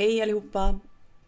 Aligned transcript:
Hej 0.00 0.22
allihopa! 0.22 0.80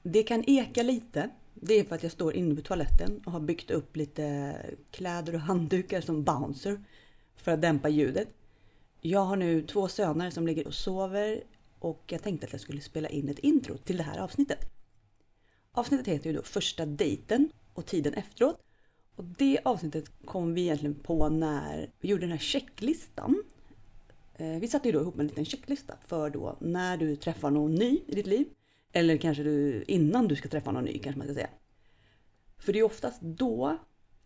Det 0.02 0.22
kan 0.22 0.44
eka 0.46 0.82
lite. 0.82 1.30
Det 1.54 1.74
är 1.74 1.84
för 1.84 1.94
att 1.94 2.02
jag 2.02 2.12
står 2.12 2.34
inne 2.34 2.54
på 2.54 2.62
toaletten 2.62 3.20
och 3.26 3.32
har 3.32 3.40
byggt 3.40 3.70
upp 3.70 3.96
lite 3.96 4.56
kläder 4.90 5.34
och 5.34 5.40
handdukar 5.40 6.00
som 6.00 6.24
bouncer 6.24 6.84
för 7.36 7.52
att 7.52 7.62
dämpa 7.62 7.88
ljudet. 7.88 8.28
Jag 9.00 9.20
har 9.20 9.36
nu 9.36 9.62
två 9.62 9.88
söner 9.88 10.30
som 10.30 10.46
ligger 10.46 10.66
och 10.66 10.74
sover 10.74 11.42
och 11.78 12.02
jag 12.06 12.22
tänkte 12.22 12.46
att 12.46 12.52
jag 12.52 12.60
skulle 12.60 12.80
spela 12.80 13.08
in 13.08 13.28
ett 13.28 13.38
intro 13.38 13.76
till 13.76 13.96
det 13.96 14.02
här 14.02 14.18
avsnittet. 14.18 14.58
Avsnittet 15.72 16.06
heter 16.06 16.30
ju 16.30 16.36
då 16.36 16.42
Första 16.42 16.86
dejten 16.86 17.52
och 17.74 17.86
tiden 17.86 18.14
efteråt. 18.14 18.60
Och 19.16 19.24
det 19.24 19.58
avsnittet 19.64 20.10
kom 20.24 20.54
vi 20.54 20.62
egentligen 20.62 20.94
på 20.94 21.28
när 21.28 21.90
vi 22.00 22.08
gjorde 22.08 22.22
den 22.22 22.30
här 22.30 22.38
checklistan. 22.38 23.42
Eh, 24.34 24.58
vi 24.58 24.68
satte 24.68 24.88
ju 24.88 24.92
då 24.92 25.00
ihop 25.00 25.18
en 25.18 25.26
liten 25.26 25.44
checklista 25.44 25.94
för 26.06 26.30
då 26.30 26.56
när 26.60 26.96
du 26.96 27.16
träffar 27.16 27.50
någon 27.50 27.74
ny 27.74 28.00
i 28.06 28.14
ditt 28.14 28.26
liv. 28.26 28.46
Eller 28.92 29.16
kanske 29.16 29.42
du 29.42 29.84
innan 29.86 30.28
du 30.28 30.36
ska 30.36 30.48
träffa 30.48 30.72
någon 30.72 30.84
ny 30.84 30.98
kanske 30.98 31.18
man 31.18 31.26
ska 31.26 31.34
säga. 31.34 31.50
För 32.58 32.72
det 32.72 32.78
är 32.78 32.82
oftast 32.82 33.20
då 33.20 33.78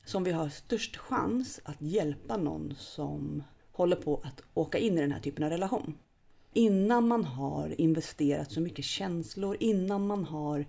som 0.05 0.25
vi 0.25 0.33
har 0.33 0.48
störst 0.48 0.97
chans 0.97 1.61
att 1.65 1.83
hjälpa 1.83 2.37
någon 2.37 2.75
som 2.79 3.42
håller 3.73 3.97
på 3.97 4.20
att 4.25 4.42
åka 4.55 4.79
in 4.79 4.98
i 4.98 5.01
den 5.01 5.12
här 5.12 5.20
typen 5.20 5.45
av 5.45 5.51
relation. 5.51 5.98
Innan 6.52 7.09
man 7.09 7.25
har 7.25 7.80
investerat 7.80 8.52
så 8.52 8.61
mycket 8.61 8.84
känslor, 8.84 9.56
innan 9.61 10.06
man 10.06 10.25
har 10.25 10.67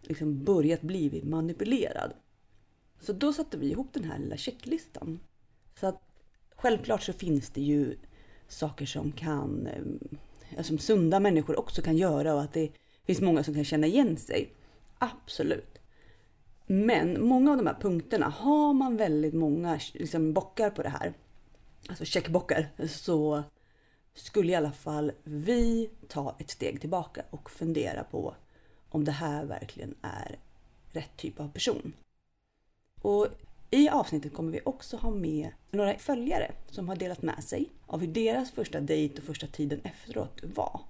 liksom 0.00 0.44
börjat 0.44 0.82
bli 0.82 1.22
manipulerad. 1.24 2.12
Så 3.00 3.12
då 3.12 3.32
satte 3.32 3.58
vi 3.58 3.70
ihop 3.70 3.88
den 3.92 4.04
här 4.04 4.18
lilla 4.18 4.36
checklistan. 4.36 5.20
Så 5.80 5.86
att 5.86 6.02
självklart 6.56 7.02
så 7.02 7.12
finns 7.12 7.50
det 7.50 7.62
ju 7.62 7.96
saker 8.48 8.86
som 8.86 9.12
kan, 9.12 9.66
eh, 9.66 10.62
som 10.62 10.78
sunda 10.78 11.20
människor 11.20 11.58
också 11.58 11.82
kan 11.82 11.96
göra 11.96 12.34
och 12.34 12.42
att 12.42 12.52
det 12.52 12.70
finns 13.06 13.20
många 13.20 13.44
som 13.44 13.54
kan 13.54 13.64
känna 13.64 13.86
igen 13.86 14.16
sig. 14.16 14.52
Absolut. 14.98 15.78
Men 16.66 17.26
många 17.26 17.50
av 17.50 17.56
de 17.56 17.66
här 17.66 17.76
punkterna, 17.80 18.28
har 18.28 18.72
man 18.72 18.96
väldigt 18.96 19.34
många 19.34 19.80
liksom, 19.92 20.32
bockar 20.32 20.70
på 20.70 20.82
det 20.82 20.88
här, 20.88 21.12
alltså 21.88 22.04
checkbockar, 22.04 22.68
så 22.88 23.42
skulle 24.14 24.52
i 24.52 24.54
alla 24.54 24.72
fall 24.72 25.12
vi 25.24 25.90
ta 26.08 26.36
ett 26.38 26.50
steg 26.50 26.80
tillbaka 26.80 27.22
och 27.30 27.50
fundera 27.50 28.04
på 28.04 28.34
om 28.88 29.04
det 29.04 29.12
här 29.12 29.44
verkligen 29.44 29.94
är 30.02 30.38
rätt 30.92 31.16
typ 31.16 31.40
av 31.40 31.48
person. 31.48 31.92
Och 33.02 33.26
i 33.70 33.88
avsnittet 33.88 34.34
kommer 34.34 34.52
vi 34.52 34.60
också 34.64 34.96
ha 34.96 35.10
med 35.10 35.50
några 35.70 35.98
följare 35.98 36.52
som 36.70 36.88
har 36.88 36.96
delat 36.96 37.22
med 37.22 37.44
sig 37.44 37.70
av 37.86 38.00
hur 38.00 38.06
deras 38.06 38.50
första 38.50 38.80
dejt 38.80 39.18
och 39.18 39.24
första 39.24 39.46
tiden 39.46 39.80
efteråt 39.84 40.40
var. 40.42 40.80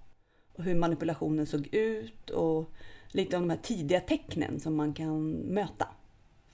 Och 0.56 0.64
hur 0.64 0.74
manipulationen 0.74 1.46
såg 1.46 1.68
ut 1.74 2.30
och 2.30 2.70
lite 3.08 3.36
om 3.36 3.42
de 3.42 3.50
här 3.50 3.62
tidiga 3.62 4.00
tecknen 4.00 4.60
som 4.60 4.74
man 4.76 4.94
kan 4.94 5.30
möta. 5.32 5.88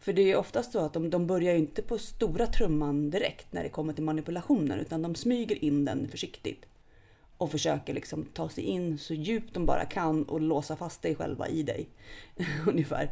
För 0.01 0.13
det 0.13 0.33
är 0.33 0.37
oftast 0.37 0.73
så 0.73 0.79
att 0.79 0.93
de, 0.93 1.11
de 1.11 1.27
börjar 1.27 1.53
ju 1.53 1.59
inte 1.59 1.83
på 1.83 1.99
stora 1.99 2.47
trumman 2.47 3.11
direkt 3.11 3.53
när 3.53 3.63
det 3.63 3.69
kommer 3.69 3.93
till 3.93 4.05
manipulationen 4.05 4.81
utan 4.81 5.03
de 5.03 5.15
smyger 5.15 5.65
in 5.65 5.85
den 5.85 6.09
försiktigt. 6.09 6.67
Och 7.37 7.51
försöker 7.51 7.95
liksom 7.95 8.25
ta 8.25 8.49
sig 8.49 8.65
in 8.65 8.99
så 8.99 9.15
djupt 9.15 9.55
de 9.55 9.67
bara 9.67 9.85
kan 9.85 10.25
och 10.25 10.41
låsa 10.41 10.77
fast 10.77 11.03
dig 11.03 11.15
själva 11.15 11.49
i 11.49 11.63
dig. 11.63 11.89
Ungefär. 12.67 13.11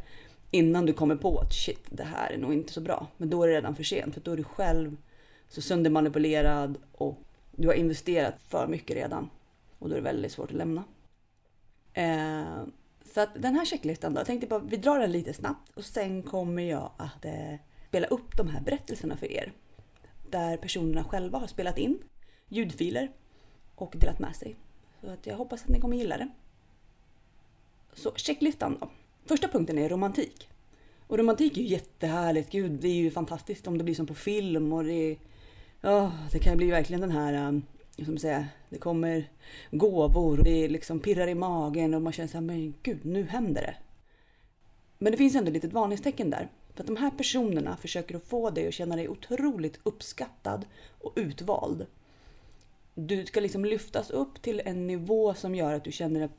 Innan 0.51 0.87
du 0.87 0.93
kommer 0.93 1.17
på 1.17 1.39
att 1.39 1.55
shit, 1.55 1.85
det 1.91 2.05
här 2.05 2.31
är 2.31 2.39
nog 2.39 2.53
inte 2.53 2.73
så 2.73 2.81
bra. 2.81 3.07
Men 3.17 3.31
då 3.31 3.43
är 3.43 3.49
det 3.49 3.55
redan 3.55 3.77
för 3.77 3.85
sent 3.85 4.15
för 4.15 4.21
då 4.21 4.33
är 4.33 4.37
du 4.37 4.45
själv 4.45 4.97
så 5.49 5.61
söndermanipulerad 5.61 6.79
och 6.93 7.19
du 7.53 7.69
har 7.69 7.75
investerat 7.75 8.35
för 8.49 8.67
mycket 8.67 8.97
redan. 8.97 9.31
Och 9.79 9.89
då 9.89 9.95
är 9.95 10.01
det 10.01 10.05
väldigt 10.05 10.33
svårt 10.33 10.51
att 10.51 10.57
lämna. 10.57 10.85
Eh, 11.93 12.65
så 13.15 13.21
att 13.21 13.43
den 13.43 13.55
här 13.55 13.65
checklistan 13.65 14.15
då, 14.15 14.21
jag 14.21 14.27
tänkte 14.27 14.47
bara 14.47 14.61
vi 14.61 14.77
drar 14.77 14.99
den 14.99 15.13
lite 15.13 15.33
snabbt 15.33 15.71
och 15.71 15.85
sen 15.85 16.23
kommer 16.23 16.63
jag 16.63 16.91
att 16.97 17.25
eh, 17.25 17.55
spela 17.89 18.07
upp 18.07 18.37
de 18.37 18.49
här 18.49 18.61
berättelserna 18.61 19.17
för 19.17 19.33
er. 19.33 19.53
Där 20.31 20.57
personerna 20.57 21.05
själva 21.05 21.39
har 21.39 21.47
spelat 21.47 21.79
in 21.79 21.99
ljudfiler 22.49 23.11
och 23.75 23.95
delat 23.97 24.19
med 24.19 24.37
sig. 24.37 24.57
Så 25.01 25.11
att 25.11 25.27
jag 25.27 25.37
hoppas 25.37 25.63
att 25.63 25.69
ni 25.69 25.81
kommer 25.81 25.97
gilla 25.97 26.17
det. 26.17 26.29
Så 27.93 28.13
checklistan 28.17 28.79
då. 28.81 28.91
Första 29.27 29.49
punkten 29.49 29.79
är 29.79 29.89
romantik. 29.89 30.49
Och 31.07 31.19
romantik 31.19 31.57
är 31.57 31.63
ju 31.63 31.69
jättehärligt. 31.69 32.51
Gud, 32.51 32.73
det 32.73 32.89
är 32.89 32.95
ju 32.95 33.11
fantastiskt 33.11 33.67
om 33.67 33.79
det 33.79 33.85
blir 33.85 33.95
som 33.95 34.07
på 34.07 34.15
film 34.15 34.73
och 34.73 34.85
det, 34.85 35.17
ja, 35.81 36.13
det 36.33 36.39
kan 36.39 36.57
bli 36.57 36.71
verkligen 36.71 37.01
den 37.01 37.11
här, 37.11 37.49
um, 37.49 37.63
Liksom 37.97 38.15
som 38.15 38.19
säga, 38.19 38.47
det 38.71 38.79
kommer 38.79 39.31
gåvor 39.71 40.41
det 40.45 40.69
liksom 40.69 41.01
pirrar 41.01 41.29
i 41.29 41.35
magen 41.35 41.95
och 41.95 42.03
man 42.03 42.13
känner 42.13 42.29
så 42.29 42.37
här, 42.37 42.45
men 42.45 42.75
gud, 42.83 43.05
nu 43.05 43.25
händer 43.25 43.63
det. 43.63 43.75
Men 44.99 45.13
det 45.13 45.19
finns 45.19 45.35
ändå 45.35 45.49
ett 45.49 45.55
litet 45.55 45.73
varningstecken 45.73 46.31
där. 46.31 46.49
För 46.75 46.83
att 46.83 46.87
de 46.87 46.97
här 46.97 47.11
personerna 47.11 47.77
försöker 47.77 48.17
att 48.17 48.27
få 48.27 48.51
dig 48.51 48.69
att 48.69 48.75
känna 48.75 48.97
dig 48.97 49.09
otroligt 49.09 49.81
uppskattad 49.83 50.67
och 51.01 51.13
utvald. 51.17 51.87
Du 52.95 53.27
ska 53.27 53.41
liksom 53.41 53.65
lyftas 53.65 54.11
upp 54.11 54.43
till 54.43 54.63
en 54.65 54.87
nivå 54.87 55.35
som 55.35 55.55
gör 55.55 55.75
att 55.75 55.85
du 55.85 55.93
känner 55.93 56.21
att 56.21 56.31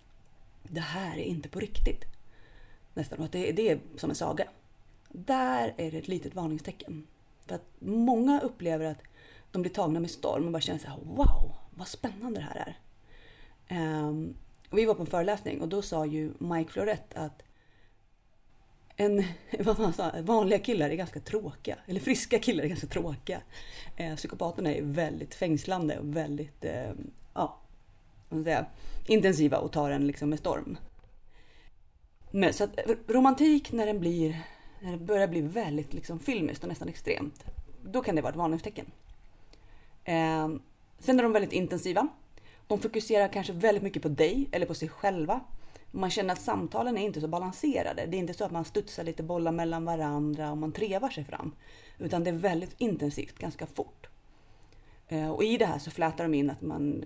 det 0.64 0.80
här 0.80 1.18
är 1.18 1.24
inte 1.24 1.50
på 1.50 1.60
riktigt. 1.60 2.06
Nästan, 2.94 3.22
att 3.22 3.32
det, 3.32 3.52
det 3.52 3.70
är 3.70 3.80
som 3.96 4.10
en 4.10 4.16
saga. 4.16 4.48
Där 5.10 5.74
är 5.78 5.92
det 5.92 5.98
ett 5.98 6.08
litet 6.08 6.36
varningstecken. 6.36 7.08
För 7.46 7.56
att 7.56 7.66
många 7.80 8.40
upplever 8.40 8.86
att 8.86 9.02
de 9.52 9.62
blir 9.62 9.72
tagna 9.72 10.00
med 10.00 10.12
storm 10.12 10.46
och 10.46 10.52
bara 10.52 10.62
känner 10.62 10.80
så 10.80 10.88
här, 10.88 10.98
wow, 11.04 11.56
vad 11.76 11.88
spännande 11.88 12.40
det 12.40 12.46
här 12.46 12.66
är. 12.68 12.80
Um, 14.04 14.36
vi 14.72 14.86
var 14.86 14.94
på 14.94 15.02
en 15.02 15.08
föreläsning 15.08 15.62
och 15.62 15.68
då 15.68 15.82
sa 15.82 16.06
ju 16.06 16.34
Mike 16.40 16.72
Florett 16.72 17.14
att 17.14 17.44
en, 18.96 19.24
vad 19.60 19.80
man 19.80 19.94
sa, 19.94 20.12
vanliga 20.22 20.60
killar 20.60 20.90
är 20.90 20.96
ganska 20.96 21.20
tråkiga. 21.20 21.78
Eller 21.86 22.00
friska 22.00 22.40
killar 22.40 22.64
är 22.64 22.68
ganska 22.68 22.88
tråkiga. 22.88 23.42
Eh, 23.96 24.16
psykopaterna 24.16 24.74
är 24.74 24.82
väldigt 24.82 25.36
fängslande 25.36 26.00
och 26.00 26.16
väldigt 26.16 26.66
eh, 26.66 26.92
ja, 27.34 27.60
vad 28.30 28.44
säga, 28.44 28.66
intensiva 29.08 29.58
och 29.58 29.72
tar 29.72 29.90
en 29.90 30.08
liksom 30.08 30.30
med 30.30 30.40
storm. 30.40 30.78
Men, 32.32 32.54
så 32.54 32.64
att 32.64 32.80
romantik 33.08 33.72
när 33.72 33.86
den 33.86 34.00
blir, 34.00 34.42
när 34.82 34.92
det 34.92 34.98
börjar 34.98 35.28
bli 35.28 35.42
väldigt 35.42 35.94
liksom 35.94 36.20
filmiskt 36.20 36.64
och 36.64 36.70
nästan 36.70 36.90
extremt. 36.90 37.46
Då 37.84 38.02
kan 38.02 38.16
det 38.16 38.22
vara 38.22 38.32
ett 38.32 38.38
varningstecken. 38.38 38.92
Eh, 40.08 40.50
sen 41.00 41.20
är 41.20 41.24
de 41.24 41.32
väldigt 41.32 41.54
intensiva. 41.54 42.08
De 42.68 42.80
fokuserar 42.80 43.28
kanske 43.28 43.54
väldigt 43.54 43.84
mycket 43.84 44.02
på 44.02 44.10
dig 44.10 44.50
eller 44.52 44.66
på 44.66 44.74
sig 44.74 44.90
själva. 44.90 45.40
Man 45.92 46.10
känner 46.10 46.34
att 46.34 46.42
samtalen 46.42 46.98
är 46.98 47.06
inte 47.06 47.22
så 47.22 47.28
balanserade. 47.28 48.06
Det 48.06 48.18
är 48.18 48.20
inte 48.20 48.34
så 48.34 48.46
att 48.46 48.52
man 48.52 48.66
studsar 48.66 49.04
lite 49.04 49.24
bollar 49.24 49.52
mellan 49.52 49.86
varandra 49.86 50.52
och 50.52 50.58
man 50.58 50.72
trevar 50.72 51.10
sig 51.10 51.24
fram. 51.24 51.56
Utan 52.00 52.24
det 52.24 52.30
är 52.30 52.34
väldigt 52.34 52.76
intensivt, 52.78 53.40
ganska 53.40 53.66
fort. 53.66 54.08
Ehm, 55.08 55.32
och 55.32 55.44
i 55.44 55.58
det 55.58 55.66
här 55.66 55.80
så 55.80 55.92
flätar 55.92 56.24
de 56.24 56.34
in 56.34 56.50
att 56.50 56.62
man 56.62 57.06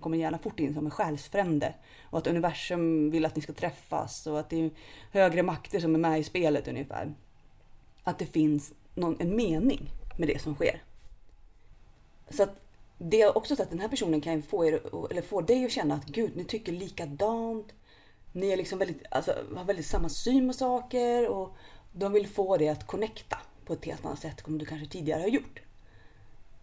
kommer 0.00 0.16
gärna 0.16 0.38
fort 0.38 0.60
in 0.60 0.74
som 0.74 0.84
en 0.84 0.90
själsfrände. 0.90 1.74
Och 2.02 2.18
att 2.18 2.26
universum 2.26 3.10
vill 3.10 3.24
att 3.24 3.36
ni 3.36 3.42
ska 3.42 3.52
träffas 3.52 4.26
och 4.26 4.40
att 4.40 4.50
det 4.50 4.64
är 4.64 4.70
högre 5.12 5.42
makter 5.42 5.80
som 5.80 5.94
är 5.94 5.98
med 5.98 6.20
i 6.20 6.24
spelet 6.24 6.68
ungefär. 6.68 7.14
Att 8.02 8.18
det 8.18 8.26
finns 8.26 8.72
någon, 8.94 9.16
en 9.20 9.36
mening 9.36 9.90
med 10.18 10.28
det 10.28 10.42
som 10.42 10.54
sker. 10.54 10.82
Så 12.30 12.42
att 12.42 12.60
det 12.98 13.22
är 13.22 13.38
också 13.38 13.56
så 13.56 13.62
att 13.62 13.70
den 13.70 13.80
här 13.80 13.88
personen 13.88 14.20
kan 14.20 14.42
få, 14.42 14.64
er, 14.64 14.80
eller 15.10 15.22
få 15.22 15.40
dig 15.40 15.64
att 15.64 15.72
känna 15.72 15.94
att 15.94 16.06
gud, 16.06 16.36
ni 16.36 16.44
tycker 16.44 16.72
likadant. 16.72 17.72
Ni 18.32 18.50
är 18.50 18.56
liksom 18.56 18.78
väldigt, 18.78 19.02
alltså, 19.10 19.34
har 19.56 19.64
väldigt 19.64 19.86
samma 19.86 20.08
syn 20.08 20.48
på 20.48 20.52
saker 20.52 21.28
och 21.28 21.56
de 21.92 22.12
vill 22.12 22.28
få 22.28 22.56
dig 22.56 22.68
att 22.68 22.86
connecta 22.86 23.38
på 23.64 23.72
ett 23.72 23.84
helt 23.84 24.04
annat 24.04 24.18
sätt 24.18 24.46
än 24.46 24.58
du 24.58 24.66
kanske 24.66 24.88
tidigare 24.88 25.20
har 25.20 25.28
gjort. 25.28 25.60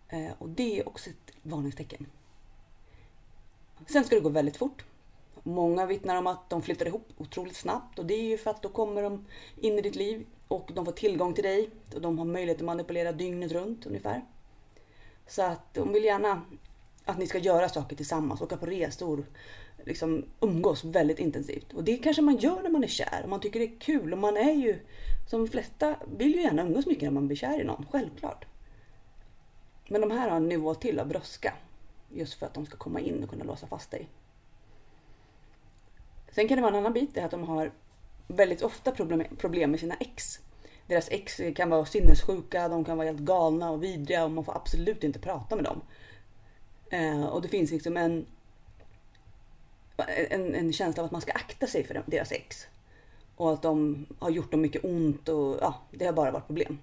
Eh, 0.09 0.31
och 0.37 0.49
det 0.49 0.79
är 0.79 0.87
också 0.87 1.09
ett 1.09 1.31
varningstecken. 1.43 2.05
Sen 3.87 4.03
ska 4.03 4.15
det 4.15 4.21
gå 4.21 4.29
väldigt 4.29 4.57
fort. 4.57 4.85
Många 5.43 5.85
vittnar 5.85 6.15
om 6.15 6.27
att 6.27 6.49
de 6.49 6.61
flyttar 6.61 6.85
ihop 6.85 7.07
otroligt 7.17 7.55
snabbt 7.55 7.99
och 7.99 8.05
det 8.05 8.13
är 8.13 8.23
ju 8.23 8.37
för 8.37 8.51
att 8.51 8.61
då 8.61 8.69
kommer 8.69 9.01
de 9.01 9.25
in 9.61 9.79
i 9.79 9.81
ditt 9.81 9.95
liv 9.95 10.25
och 10.47 10.71
de 10.73 10.85
får 10.85 10.91
tillgång 10.91 11.33
till 11.33 11.43
dig 11.43 11.69
och 11.95 12.01
de 12.01 12.17
har 12.17 12.25
möjlighet 12.25 12.57
att 12.57 12.65
manipulera 12.65 13.11
dygnet 13.11 13.51
runt 13.51 13.85
ungefär. 13.85 14.21
Så 15.27 15.41
att 15.41 15.73
de 15.73 15.93
vill 15.93 16.03
gärna 16.03 16.41
att 17.05 17.17
ni 17.17 17.27
ska 17.27 17.37
göra 17.37 17.69
saker 17.69 17.95
tillsammans, 17.95 18.41
åka 18.41 18.57
på 18.57 18.65
resor, 18.65 19.25
liksom 19.85 20.25
umgås 20.39 20.83
väldigt 20.83 21.19
intensivt. 21.19 21.73
Och 21.73 21.83
det 21.83 21.97
kanske 21.97 22.21
man 22.21 22.37
gör 22.37 22.61
när 22.63 22.69
man 22.69 22.83
är 22.83 22.87
kär 22.87 23.21
och 23.23 23.29
man 23.29 23.39
tycker 23.39 23.59
det 23.59 23.65
är 23.65 23.79
kul 23.79 24.13
och 24.13 24.19
man 24.19 24.37
är 24.37 24.53
ju, 24.53 24.79
som 25.29 25.45
de 25.45 25.51
flesta 25.51 25.95
vill 26.17 26.35
ju 26.35 26.41
gärna 26.41 26.61
umgås 26.61 26.85
mycket 26.85 27.03
när 27.03 27.11
man 27.11 27.27
blir 27.27 27.37
kär 27.37 27.61
i 27.61 27.63
någon, 27.63 27.85
självklart. 27.91 28.45
Men 29.87 30.01
de 30.01 30.11
här 30.11 30.29
har 30.29 30.37
en 30.37 30.49
nivå 30.49 30.75
till 30.75 30.99
av 30.99 31.07
brådska. 31.07 31.53
Just 32.13 32.33
för 32.33 32.45
att 32.45 32.53
de 32.53 32.65
ska 32.65 32.77
komma 32.77 32.99
in 32.99 33.23
och 33.23 33.29
kunna 33.29 33.43
låsa 33.43 33.67
fast 33.67 33.91
dig. 33.91 34.09
Sen 36.31 36.47
kan 36.47 36.55
det 36.55 36.61
vara 36.61 36.73
en 36.73 36.79
annan 36.79 36.93
bit, 36.93 37.13
det 37.13 37.19
är 37.19 37.25
att 37.25 37.31
de 37.31 37.43
har 37.43 37.71
väldigt 38.27 38.61
ofta 38.61 38.91
problem, 38.91 39.23
problem 39.37 39.71
med 39.71 39.79
sina 39.79 39.95
ex. 39.95 40.39
Deras 40.87 41.07
ex 41.11 41.41
kan 41.55 41.69
vara 41.69 41.85
sinnessjuka, 41.85 42.67
de 42.67 42.85
kan 42.85 42.97
vara 42.97 43.07
helt 43.07 43.19
galna 43.19 43.71
och 43.71 43.83
vidriga 43.83 44.25
och 44.25 44.31
man 44.31 44.45
får 44.45 44.55
absolut 44.55 45.03
inte 45.03 45.19
prata 45.19 45.55
med 45.55 45.65
dem. 45.65 45.81
Eh, 46.89 47.25
och 47.25 47.41
det 47.41 47.47
finns 47.47 47.71
liksom 47.71 47.97
en 47.97 48.25
en, 50.29 50.55
en 50.55 50.73
känsla 50.73 51.03
av 51.03 51.05
att 51.05 51.11
man 51.11 51.21
ska 51.21 51.31
akta 51.31 51.67
sig 51.67 51.83
för 51.83 52.03
deras 52.05 52.31
ex. 52.31 52.67
Och 53.35 53.53
att 53.53 53.61
de 53.61 54.05
har 54.19 54.29
gjort 54.29 54.51
dem 54.51 54.61
mycket 54.61 54.83
ont 54.85 55.29
och 55.29 55.57
ja, 55.61 55.75
det 55.91 56.05
har 56.05 56.13
bara 56.13 56.31
varit 56.31 56.47
problem. 56.47 56.79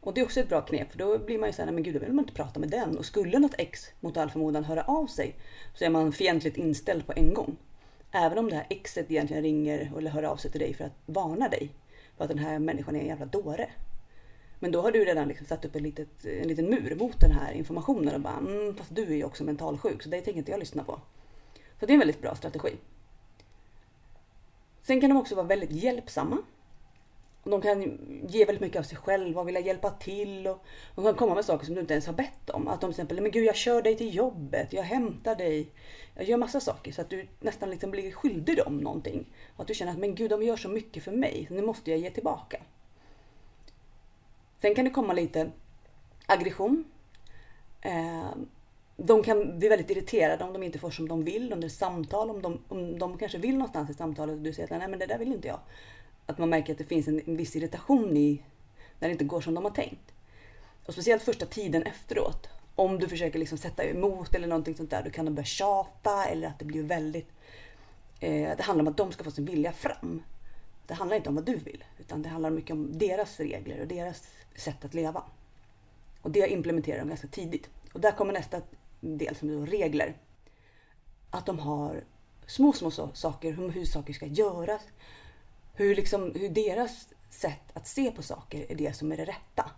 Och 0.00 0.14
det 0.14 0.20
är 0.20 0.24
också 0.24 0.40
ett 0.40 0.48
bra 0.48 0.60
knep 0.60 0.90
för 0.90 0.98
då 0.98 1.18
blir 1.18 1.38
man 1.38 1.48
ju 1.48 1.52
såhär, 1.52 1.72
men 1.72 1.82
gud 1.82 1.94
då 1.94 2.00
vill 2.00 2.12
man 2.12 2.24
inte 2.24 2.34
prata 2.34 2.60
med 2.60 2.70
den. 2.70 2.98
Och 2.98 3.04
skulle 3.04 3.38
något 3.38 3.54
ex 3.58 3.86
mot 4.00 4.16
all 4.16 4.30
förmodan 4.30 4.64
höra 4.64 4.82
av 4.82 5.06
sig 5.06 5.34
så 5.74 5.84
är 5.84 5.90
man 5.90 6.12
fientligt 6.12 6.56
inställd 6.56 7.06
på 7.06 7.12
en 7.16 7.34
gång. 7.34 7.56
Även 8.12 8.38
om 8.38 8.50
det 8.50 8.56
här 8.56 8.66
exet 8.70 9.10
egentligen 9.10 9.42
ringer 9.42 9.92
eller 9.98 10.10
hör 10.10 10.22
av 10.22 10.36
sig 10.36 10.50
till 10.50 10.60
dig 10.60 10.74
för 10.74 10.84
att 10.84 10.92
varna 11.06 11.48
dig. 11.48 11.70
För 12.18 12.24
att 12.24 12.30
den 12.30 12.38
här 12.38 12.58
människan 12.58 12.96
är 12.96 13.00
en 13.00 13.06
jävla 13.06 13.26
dåre. 13.26 13.70
Men 14.58 14.72
då 14.72 14.82
har 14.82 14.92
du 14.92 15.04
redan 15.04 15.28
liksom 15.28 15.46
satt 15.46 15.64
upp 15.64 15.76
en, 15.76 15.82
litet, 15.82 16.24
en 16.24 16.48
liten 16.48 16.70
mur 16.70 16.96
mot 16.98 17.20
den 17.20 17.30
här 17.30 17.52
informationen 17.52 18.14
och 18.14 18.20
bara 18.20 18.36
mm, 18.36 18.74
fast 18.74 18.94
du 18.94 19.02
är 19.02 19.16
ju 19.16 19.24
också 19.24 19.44
mentalsjuk 19.44 20.02
så 20.02 20.08
det 20.08 20.20
tänker 20.20 20.38
inte 20.38 20.50
jag 20.50 20.60
lyssna 20.60 20.84
på. 20.84 21.00
Så 21.80 21.86
det 21.86 21.92
är 21.92 21.94
en 21.94 21.98
väldigt 21.98 22.22
bra 22.22 22.34
strategi. 22.34 22.76
Sen 24.82 25.00
kan 25.00 25.10
de 25.10 25.18
också 25.18 25.34
vara 25.34 25.46
väldigt 25.46 25.70
hjälpsamma. 25.70 26.38
De 27.50 27.60
kan 27.60 27.98
ge 28.28 28.44
väldigt 28.44 28.60
mycket 28.60 28.78
av 28.78 28.82
sig 28.82 28.98
själva 28.98 29.40
och 29.40 29.48
vilja 29.48 29.60
hjälpa 29.60 29.90
till. 29.90 30.46
Och 30.46 30.62
de 30.94 31.04
kan 31.04 31.14
komma 31.14 31.34
med 31.34 31.44
saker 31.44 31.66
som 31.66 31.74
du 31.74 31.80
inte 31.80 31.94
ens 31.94 32.06
har 32.06 32.14
bett 32.14 32.50
om. 32.50 32.68
Att 32.68 32.80
de 32.80 32.86
till 32.86 32.90
exempel, 32.90 33.20
men 33.20 33.30
gud 33.30 33.44
jag 33.44 33.56
kör 33.56 33.82
dig 33.82 33.96
till 33.96 34.14
jobbet, 34.14 34.72
jag 34.72 34.82
hämtar 34.82 35.34
dig. 35.34 35.70
Jag 36.14 36.24
gör 36.24 36.36
massa 36.36 36.60
saker 36.60 36.92
så 36.92 37.00
att 37.00 37.10
du 37.10 37.26
nästan 37.40 37.70
liksom 37.70 37.90
blir 37.90 38.12
skyldig 38.12 38.56
dem 38.56 38.78
någonting. 38.78 39.26
Och 39.56 39.60
att 39.60 39.68
du 39.68 39.74
känner 39.74 39.92
att 39.92 39.98
men 39.98 40.14
gud 40.14 40.30
de 40.30 40.42
gör 40.42 40.56
så 40.56 40.68
mycket 40.68 41.04
för 41.04 41.12
mig, 41.12 41.46
nu 41.50 41.62
måste 41.62 41.90
jag 41.90 42.00
ge 42.00 42.10
tillbaka. 42.10 42.62
Sen 44.60 44.74
kan 44.74 44.84
det 44.84 44.90
komma 44.90 45.12
lite 45.12 45.50
aggression. 46.26 46.84
Eh, 47.80 48.30
de 48.96 49.22
kan 49.22 49.58
bli 49.58 49.68
väldigt 49.68 49.90
irriterade 49.90 50.44
om 50.44 50.52
de 50.52 50.62
inte 50.62 50.78
får 50.78 50.90
som 50.90 51.08
de 51.08 51.24
vill 51.24 51.52
under 51.52 51.68
samtal. 51.68 52.30
Om 52.30 52.42
de, 52.42 52.60
om 52.68 52.98
de 52.98 53.18
kanske 53.18 53.38
vill 53.38 53.54
någonstans 53.54 53.90
i 53.90 53.94
samtalet 53.94 54.36
och 54.36 54.42
du 54.42 54.52
säger 54.52 54.72
att 54.72 54.78
nej 54.78 54.88
men 54.88 54.98
det 54.98 55.06
där 55.06 55.18
vill 55.18 55.32
inte 55.32 55.48
jag. 55.48 55.60
Att 56.28 56.38
man 56.38 56.50
märker 56.50 56.72
att 56.72 56.78
det 56.78 56.84
finns 56.84 57.08
en, 57.08 57.36
viss 57.36 57.56
irritation 57.56 58.16
i 58.16 58.42
när 58.98 59.08
det 59.08 59.12
inte 59.12 59.24
går 59.24 59.40
som 59.40 59.54
de 59.54 59.64
har 59.64 59.70
tänkt. 59.70 60.12
Och 60.86 60.92
speciellt 60.92 61.22
första 61.22 61.46
tiden 61.46 61.82
efteråt. 61.82 62.48
Om 62.74 62.98
du 62.98 63.08
försöker 63.08 63.38
liksom 63.38 63.58
sätta 63.58 63.84
emot 63.84 64.34
eller 64.34 64.46
någonting 64.46 64.76
sånt 64.76 64.90
där, 64.90 65.02
då 65.02 65.10
kan 65.10 65.24
de 65.24 65.34
börja 65.34 65.46
tjata 65.46 66.24
eller 66.24 66.48
att 66.48 66.58
det 66.58 66.64
blir 66.64 66.82
väldigt... 66.82 67.28
Eh, 68.20 68.56
det 68.56 68.62
handlar 68.62 68.82
om 68.82 68.88
att 68.88 68.96
de 68.96 69.12
ska 69.12 69.24
få 69.24 69.30
sin 69.30 69.44
vilja 69.44 69.72
fram. 69.72 70.22
Det 70.86 70.94
handlar 70.94 71.16
inte 71.16 71.28
om 71.28 71.34
vad 71.34 71.44
du 71.44 71.56
vill, 71.56 71.84
utan 71.98 72.22
det 72.22 72.28
handlar 72.28 72.50
mycket 72.50 72.70
om 72.70 72.98
deras 72.98 73.40
regler 73.40 73.80
och 73.80 73.86
deras 73.86 74.28
sätt 74.56 74.84
att 74.84 74.94
leva. 74.94 75.22
Och 76.22 76.30
det 76.30 76.52
implementerar 76.52 76.98
de 76.98 77.08
ganska 77.08 77.28
tidigt. 77.28 77.68
Och 77.92 78.00
där 78.00 78.12
kommer 78.12 78.32
nästa 78.32 78.60
del 79.00 79.36
som 79.36 79.48
är 79.48 79.66
regler. 79.66 80.16
Att 81.30 81.46
de 81.46 81.58
har 81.58 82.04
små, 82.46 82.72
små 82.72 82.90
saker, 83.14 83.52
hur 83.52 83.84
saker 83.84 84.12
ska 84.12 84.26
göras. 84.26 84.82
Hur, 85.78 85.94
liksom, 85.94 86.32
hur 86.34 86.48
deras 86.48 87.08
sätt 87.30 87.62
att 87.74 87.86
se 87.86 88.10
på 88.10 88.22
saker 88.22 88.66
är 88.68 88.74
det 88.74 88.96
som 88.96 89.12
är 89.12 89.16
det 89.16 89.24
rätta. 89.24 89.70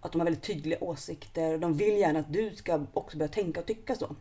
Att 0.00 0.12
de 0.12 0.20
har 0.20 0.24
väldigt 0.24 0.44
tydliga 0.44 0.84
åsikter 0.84 1.54
och 1.54 1.60
de 1.60 1.74
vill 1.74 1.96
gärna 1.96 2.18
att 2.18 2.32
du 2.32 2.50
ska 2.50 2.86
också 2.92 3.18
börja 3.18 3.28
tänka 3.28 3.60
och 3.60 3.66
tycka 3.66 3.94
så. 3.94 4.16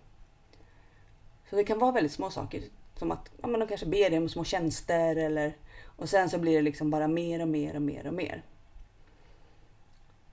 Så 1.50 1.56
det 1.56 1.64
kan 1.64 1.80
vara 1.80 1.92
väldigt 1.92 2.12
små 2.12 2.30
saker. 2.30 2.64
Som 2.96 3.12
att 3.12 3.32
ja, 3.42 3.48
men 3.48 3.60
de 3.60 3.68
kanske 3.68 3.86
ber 3.86 4.10
dig 4.10 4.18
om 4.18 4.30
små 4.30 4.44
tjänster 4.44 5.16
eller 5.16 5.58
och 5.84 6.10
sen 6.10 6.30
så 6.30 6.38
blir 6.38 6.56
det 6.56 6.62
liksom 6.62 6.90
bara 6.90 7.08
mer 7.08 7.42
och 7.42 7.48
mer 7.48 7.76
och 7.76 7.82
mer 7.82 8.08
och 8.08 8.14
mer. 8.14 8.44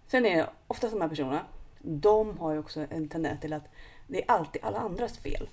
Sen 0.06 0.26
är 0.26 0.36
det 0.36 0.50
oftast 0.66 0.92
de 0.92 1.00
här 1.00 1.08
personerna, 1.08 1.46
de 1.78 2.38
har 2.38 2.52
ju 2.52 2.58
också 2.58 2.86
en 2.90 3.08
tendens 3.08 3.40
till 3.40 3.52
att 3.52 3.64
det 4.06 4.22
är 4.22 4.30
alltid 4.30 4.64
alla 4.64 4.78
andras 4.78 5.18
fel. 5.18 5.48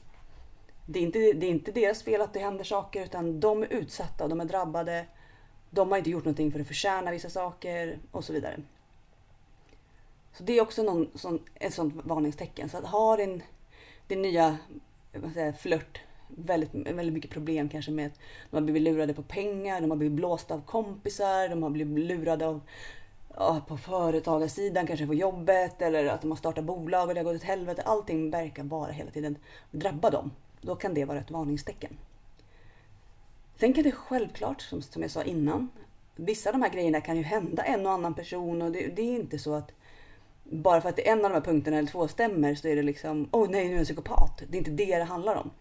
Det 0.85 0.99
är, 0.99 1.03
inte, 1.03 1.19
det 1.19 1.45
är 1.45 1.51
inte 1.51 1.71
deras 1.71 2.03
fel 2.03 2.21
att 2.21 2.33
det 2.33 2.39
händer 2.39 2.63
saker 2.63 3.03
utan 3.03 3.39
de 3.39 3.63
är 3.63 3.73
utsatta 3.73 4.23
och 4.23 4.29
de 4.29 4.41
är 4.41 4.45
drabbade. 4.45 5.05
De 5.75 5.91
har 5.91 5.97
inte 5.97 6.09
gjort 6.09 6.25
någonting 6.25 6.51
för 6.51 6.59
att 6.59 6.67
förtjäna 6.67 7.11
vissa 7.11 7.29
saker 7.29 7.99
och 8.11 8.23
så 8.23 8.33
vidare. 8.33 8.59
Så 10.33 10.43
det 10.43 10.57
är 10.57 10.61
också 10.61 10.83
någon, 10.83 11.09
sån, 11.15 11.39
ett 11.55 11.73
sånt 11.73 11.93
varningstecken. 12.03 12.69
Så 12.69 12.77
att 12.77 12.85
ha 12.85 13.17
din, 13.17 13.43
din 14.07 14.21
nya 14.21 14.57
flört 15.59 16.01
väldigt, 16.27 16.69
väldigt 16.73 17.13
mycket 17.13 17.31
problem 17.31 17.69
kanske 17.69 17.91
med 17.91 18.07
att 18.07 18.19
de 18.49 18.55
har 18.55 18.61
blivit 18.61 18.81
lurade 18.81 19.13
på 19.13 19.23
pengar, 19.23 19.81
de 19.81 19.89
har 19.89 19.97
blivit 19.97 20.15
blåsta 20.15 20.53
av 20.53 20.61
kompisar, 20.61 21.49
de 21.49 21.63
har 21.63 21.69
blivit 21.69 22.05
lurade 22.07 22.47
av 22.47 22.61
ja, 23.35 23.61
på 23.67 23.77
företagarsidan, 23.77 24.87
kanske 24.87 25.07
på 25.07 25.13
jobbet 25.13 25.81
eller 25.81 26.05
att 26.05 26.21
de 26.21 26.31
har 26.31 26.37
startat 26.37 26.65
bolag 26.65 27.07
och 27.07 27.13
det 27.13 27.19
har 27.19 27.25
gått 27.25 27.35
åt 27.35 27.47
helvete. 27.47 27.81
Allting 27.81 28.31
verkar 28.31 28.63
bara 28.63 28.91
hela 28.91 29.11
tiden 29.11 29.37
drabba 29.71 30.09
dem. 30.09 30.31
Då 30.61 30.75
kan 30.75 30.93
det 30.93 31.05
vara 31.05 31.19
ett 31.19 31.31
varningstecken. 31.31 31.97
Sen 33.59 33.73
kan 33.73 33.83
det 33.83 33.91
självklart, 33.91 34.61
som, 34.61 34.81
som 34.81 35.01
jag 35.01 35.11
sa 35.11 35.23
innan, 35.23 35.69
vissa 36.15 36.49
av 36.49 36.53
de 36.53 36.61
här 36.61 36.69
grejerna 36.69 37.01
kan 37.01 37.17
ju 37.17 37.23
hända 37.23 37.63
en 37.63 37.85
och 37.85 37.91
annan 37.91 38.13
person 38.13 38.61
och 38.61 38.71
det, 38.71 38.87
det 38.87 39.01
är 39.01 39.15
inte 39.15 39.39
så 39.39 39.53
att 39.53 39.71
bara 40.43 40.81
för 40.81 40.89
att 40.89 40.99
en 40.99 41.25
av 41.25 41.31
de 41.31 41.33
här 41.33 41.41
punkterna 41.41 41.77
eller 41.77 41.89
två 41.89 42.07
stämmer 42.07 42.55
så 42.55 42.67
är 42.67 42.75
det 42.75 42.83
liksom, 42.83 43.29
åh 43.31 43.43
oh, 43.43 43.49
nej 43.49 43.67
nu 43.67 43.73
är 43.73 43.77
jag 43.77 43.85
psykopat. 43.85 44.43
Det 44.49 44.57
är 44.57 44.59
inte 44.59 44.71
det 44.71 44.97
det 44.97 45.03
handlar 45.03 45.35
om. 45.35 45.51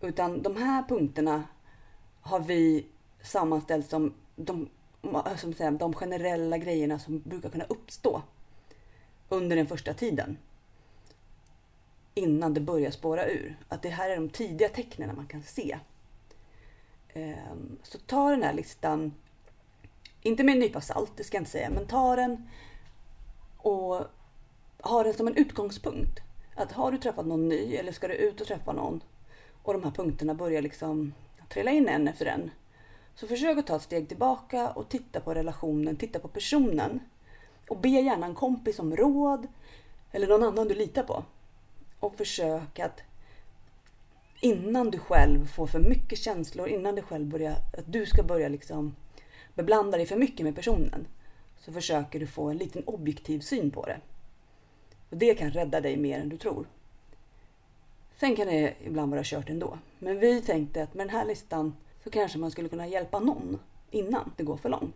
Utan 0.00 0.42
de 0.42 0.56
här 0.56 0.84
punkterna 0.88 1.44
har 2.20 2.40
vi 2.40 2.86
sammanställt 3.22 3.90
som 3.90 4.14
de, 4.36 4.68
som 5.36 5.54
säga, 5.54 5.70
de 5.70 5.94
generella 5.94 6.58
grejerna 6.58 6.98
som 6.98 7.20
brukar 7.20 7.50
kunna 7.50 7.64
uppstå 7.64 8.22
under 9.28 9.56
den 9.56 9.66
första 9.66 9.94
tiden. 9.94 10.36
Innan 12.14 12.54
det 12.54 12.60
börjar 12.60 12.90
spåra 12.90 13.26
ur. 13.26 13.58
Att 13.68 13.82
det 13.82 13.88
här 13.88 14.10
är 14.10 14.16
de 14.16 14.28
tidiga 14.28 14.68
tecknen 14.68 15.16
man 15.16 15.26
kan 15.26 15.42
se. 15.42 15.78
Ehm, 17.14 17.78
så 17.82 17.98
ta 17.98 18.30
den 18.30 18.42
här 18.42 18.52
listan, 18.52 19.14
inte 20.22 20.44
med 20.44 20.52
en 20.52 20.58
nypa 20.58 20.80
salt, 20.80 21.12
det 21.16 21.24
ska 21.24 21.36
jag 21.36 21.40
inte 21.40 21.50
säga, 21.50 21.70
men 21.70 21.86
ta 21.86 22.16
den 22.16 22.48
och 23.56 24.04
ha 24.78 25.02
den 25.04 25.14
som 25.14 25.26
en 25.26 25.36
utgångspunkt. 25.36 26.20
Att 26.54 26.72
har 26.72 26.92
du 26.92 26.98
träffat 26.98 27.26
någon 27.26 27.48
ny 27.48 27.76
eller 27.76 27.92
ska 27.92 28.08
du 28.08 28.14
ut 28.14 28.40
och 28.40 28.46
träffa 28.46 28.72
någon 28.72 29.00
och 29.62 29.72
de 29.72 29.84
här 29.84 29.90
punkterna 29.90 30.34
börjar 30.34 30.62
liksom 30.62 31.14
trilla 31.48 31.70
in 31.70 31.88
en 31.88 32.08
efter 32.08 32.26
en. 32.26 32.50
Så 33.14 33.26
försök 33.26 33.58
att 33.58 33.66
ta 33.66 33.76
ett 33.76 33.82
steg 33.82 34.08
tillbaka 34.08 34.70
och 34.70 34.88
titta 34.88 35.20
på 35.20 35.34
relationen, 35.34 35.96
titta 35.96 36.18
på 36.18 36.28
personen. 36.28 37.00
Och 37.68 37.78
be 37.78 37.88
gärna 37.88 38.26
en 38.26 38.34
kompis 38.34 38.78
om 38.78 38.96
råd 38.96 39.46
eller 40.12 40.26
någon 40.26 40.42
annan 40.42 40.68
du 40.68 40.74
litar 40.74 41.02
på. 41.02 41.24
Och 42.00 42.16
försök 42.16 42.78
att 42.78 43.02
innan 44.40 44.90
du 44.90 44.98
själv 44.98 45.46
får 45.46 45.66
för 45.66 45.78
mycket 45.78 46.18
känslor, 46.18 46.68
innan 46.68 46.94
du 46.94 47.02
själv 47.02 47.26
börjar, 47.26 47.52
att 47.52 47.92
du 47.92 48.06
ska 48.06 48.22
börja 48.22 48.48
liksom 48.48 48.96
beblanda 49.54 49.96
dig 49.96 50.06
för 50.06 50.16
mycket 50.16 50.44
med 50.44 50.54
personen. 50.54 51.06
Så 51.58 51.72
försöker 51.72 52.20
du 52.20 52.26
få 52.26 52.48
en 52.50 52.56
liten 52.56 52.82
objektiv 52.84 53.40
syn 53.40 53.70
på 53.70 53.86
det. 53.86 54.00
Och 55.10 55.16
det 55.16 55.34
kan 55.34 55.50
rädda 55.50 55.80
dig 55.80 55.96
mer 55.96 56.18
än 56.18 56.28
du 56.28 56.36
tror. 56.36 56.66
Sen 58.20 58.36
kan 58.36 58.46
det 58.46 58.74
ibland 58.84 59.10
vara 59.10 59.24
kört 59.24 59.50
ändå. 59.50 59.78
Men 59.98 60.18
vi 60.18 60.42
tänkte 60.42 60.82
att 60.82 60.94
med 60.94 61.06
den 61.06 61.16
här 61.16 61.26
listan 61.26 61.76
så 62.04 62.10
kanske 62.10 62.38
man 62.38 62.50
skulle 62.50 62.68
kunna 62.68 62.86
hjälpa 62.86 63.18
någon 63.18 63.58
innan 63.90 64.32
det 64.36 64.42
går 64.42 64.56
för 64.56 64.68
långt. 64.68 64.94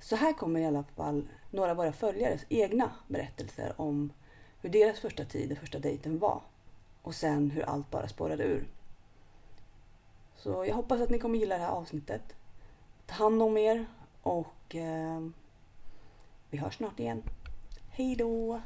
Så 0.00 0.16
här 0.16 0.32
kommer 0.32 0.60
i 0.60 0.66
alla 0.66 0.84
fall 0.96 1.28
några 1.50 1.70
av 1.70 1.76
våra 1.76 1.92
följares 1.92 2.46
egna 2.48 2.90
berättelser 3.08 3.72
om 3.76 4.12
hur 4.60 4.70
deras 4.70 5.00
första 5.00 5.24
tid, 5.24 5.58
första 5.60 5.78
dejten 5.78 6.18
var. 6.18 6.40
Och 7.02 7.14
sen 7.14 7.50
hur 7.50 7.62
allt 7.62 7.90
bara 7.90 8.08
spårade 8.08 8.44
ur. 8.44 8.68
Så 10.36 10.64
jag 10.66 10.74
hoppas 10.74 11.00
att 11.00 11.10
ni 11.10 11.18
kommer 11.18 11.38
gilla 11.38 11.58
det 11.58 11.64
här 11.64 11.70
avsnittet. 11.70 12.36
Ta 13.06 13.14
hand 13.14 13.42
om 13.42 13.56
er 13.56 13.86
och 14.22 14.74
eh, 14.74 15.20
vi 16.50 16.58
hörs 16.58 16.76
snart 16.76 17.00
igen. 17.00 17.22
Hej 17.90 18.16
då! 18.16 18.60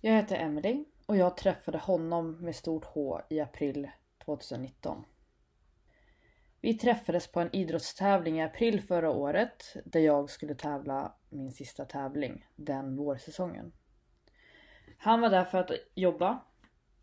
Jag 0.00 0.12
heter 0.12 0.36
Emily 0.36 0.84
och 1.06 1.16
jag 1.16 1.36
träffade 1.36 1.78
honom 1.78 2.32
med 2.32 2.56
stort 2.56 2.84
H 2.84 3.20
i 3.28 3.40
april 3.40 3.90
2019. 4.24 5.04
Vi 6.60 6.74
träffades 6.74 7.26
på 7.26 7.40
en 7.40 7.56
idrottstävling 7.56 8.38
i 8.38 8.42
april 8.42 8.80
förra 8.80 9.10
året 9.10 9.76
där 9.84 10.00
jag 10.00 10.30
skulle 10.30 10.54
tävla 10.54 11.14
min 11.28 11.52
sista 11.52 11.84
tävling 11.84 12.46
den 12.56 12.96
vårsäsongen. 12.96 13.72
Han 15.02 15.20
var 15.20 15.30
där 15.30 15.44
för 15.44 15.58
att 15.58 15.70
jobba 15.94 16.40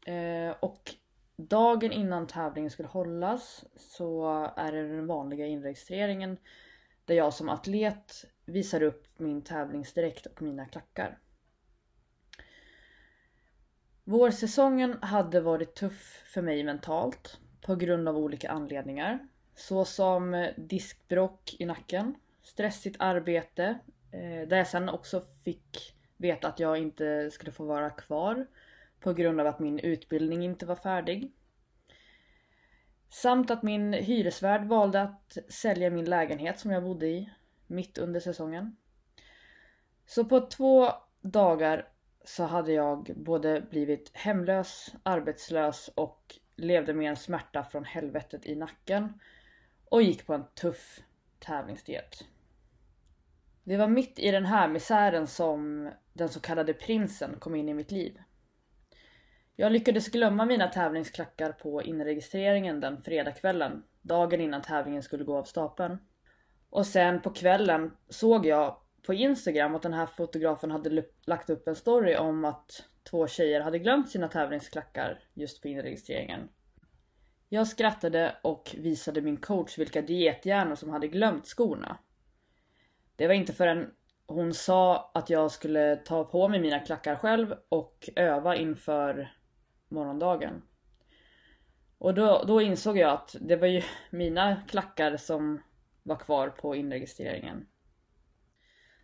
eh, 0.06 0.56
och 0.60 0.96
dagen 1.38 1.92
innan 1.92 2.28
tävlingen 2.28 2.72
skulle 2.72 2.88
hållas 2.90 3.66
så 3.76 4.28
är 4.56 4.72
det 4.72 4.88
den 4.88 5.08
vanliga 5.08 5.46
inregistreringen 5.46 6.38
där 7.06 7.16
jag 7.16 7.34
som 7.34 7.50
atlet 7.50 8.26
visar 8.46 8.84
upp 8.84 9.08
min 9.18 9.42
tävlingsdräkt 9.42 10.26
och 10.26 10.42
mina 10.42 10.66
klackar. 10.66 11.18
Vårsäsongen 14.04 14.98
hade 15.02 15.42
varit 15.42 15.76
tuff 15.76 16.24
för 16.26 16.42
mig 16.42 16.64
mentalt 16.64 17.40
på 17.62 17.76
grund 17.76 18.10
av 18.10 18.18
olika 18.18 18.52
anledningar. 18.52 19.28
Såsom 19.56 20.52
diskbrock 20.58 21.56
i 21.60 21.66
nacken, 21.66 22.16
stressigt 22.44 22.96
arbete 23.00 23.80
eh, 24.12 24.48
där 24.48 24.58
jag 24.58 24.68
sen 24.68 24.90
också 24.90 25.22
fick 25.44 25.97
veta 26.18 26.48
att 26.48 26.60
jag 26.60 26.78
inte 26.78 27.32
skulle 27.32 27.52
få 27.52 27.66
vara 27.66 27.90
kvar 27.90 28.48
på 29.00 29.14
grund 29.14 29.42
av 29.42 29.48
att 29.48 29.60
min 29.60 29.80
utbildning 29.80 30.44
inte 30.44 30.66
var 30.66 30.76
färdig. 30.76 31.32
Samt 33.10 33.52
att 33.52 33.64
min 33.64 33.94
hyresvärd 33.94 34.68
valde 34.68 35.02
att 35.02 35.38
sälja 35.50 35.90
min 35.90 36.10
lägenhet 36.10 36.60
som 36.60 36.72
jag 36.72 36.84
bodde 36.84 37.08
i 37.08 37.30
mitt 37.68 37.98
under 37.98 38.20
säsongen. 38.20 38.76
Så 40.06 40.26
på 40.26 40.40
två 40.48 40.92
dagar 41.22 41.88
så 42.26 42.44
hade 42.44 42.74
jag 42.74 43.12
både 43.16 43.62
blivit 43.62 44.12
hemlös, 44.14 44.96
arbetslös 45.04 45.90
och 45.96 46.36
levde 46.56 46.94
med 46.94 47.10
en 47.10 47.16
smärta 47.16 47.64
från 47.64 47.86
helvetet 47.86 48.46
i 48.46 48.56
nacken 48.56 49.20
och 49.86 50.02
gick 50.02 50.26
på 50.26 50.34
en 50.34 50.46
tuff 50.56 51.00
tävlingsdiet. 51.40 52.24
Det 53.68 53.78
var 53.78 53.88
mitt 53.88 54.20
i 54.20 54.32
den 54.32 54.46
här 54.46 54.68
misären 54.68 55.28
som 55.28 55.92
den 56.14 56.30
så 56.30 56.40
kallade 56.40 56.74
prinsen 56.74 57.40
kom 57.40 57.56
in 57.56 57.70
i 57.70 57.74
mitt 57.74 57.92
liv. 57.92 58.18
Jag 59.56 59.72
lyckades 59.72 60.10
glömma 60.10 60.46
mina 60.46 60.68
tävlingsklackar 60.68 61.52
på 61.52 61.84
inregistreringen 61.84 62.80
den 62.80 63.02
fredagskvällen, 63.02 63.84
dagen 64.02 64.42
innan 64.42 64.62
tävlingen 64.62 65.04
skulle 65.04 65.24
gå 65.24 65.38
av 65.38 65.44
stapeln. 65.44 65.98
Och 66.70 66.86
sen 66.86 67.22
på 67.22 67.30
kvällen 67.30 67.92
såg 68.10 68.46
jag 68.46 68.78
på 69.06 69.14
Instagram 69.14 69.76
att 69.76 69.82
den 69.82 69.94
här 69.94 70.06
fotografen 70.06 70.72
hade 70.72 71.04
lagt 71.26 71.50
upp 71.50 71.68
en 71.68 71.76
story 71.76 72.16
om 72.16 72.46
att 72.46 72.84
två 73.10 73.28
tjejer 73.28 73.62
hade 73.62 73.80
glömt 73.80 74.10
sina 74.10 74.28
tävlingsklackar 74.28 75.20
just 75.34 75.62
på 75.62 75.68
inregistreringen. 75.68 76.50
Jag 77.50 77.68
skrattade 77.68 78.36
och 78.42 78.76
visade 78.78 79.22
min 79.22 79.38
coach 79.38 79.78
vilka 79.78 80.02
diethjärnor 80.02 80.76
som 80.76 80.90
hade 80.90 81.08
glömt 81.08 81.48
skorna. 81.48 81.98
Det 83.18 83.28
var 83.28 83.34
inte 83.34 83.54
förrän 83.54 83.92
hon 84.28 84.54
sa 84.54 85.12
att 85.14 85.30
jag 85.30 85.52
skulle 85.52 85.96
ta 85.96 86.24
på 86.24 86.48
mig 86.48 86.60
mina 86.60 86.80
klackar 86.80 87.16
själv 87.16 87.56
och 87.70 88.10
öva 88.16 88.56
inför 88.56 89.34
morgondagen. 89.90 90.62
Och 91.98 92.14
då, 92.14 92.44
då 92.48 92.62
insåg 92.62 92.98
jag 92.98 93.12
att 93.12 93.36
det 93.42 93.56
var 93.56 93.68
ju 93.68 93.82
mina 94.10 94.62
klackar 94.68 95.18
som 95.18 95.62
var 96.04 96.16
kvar 96.16 96.50
på 96.50 96.76
inregistreringen. 96.76 97.68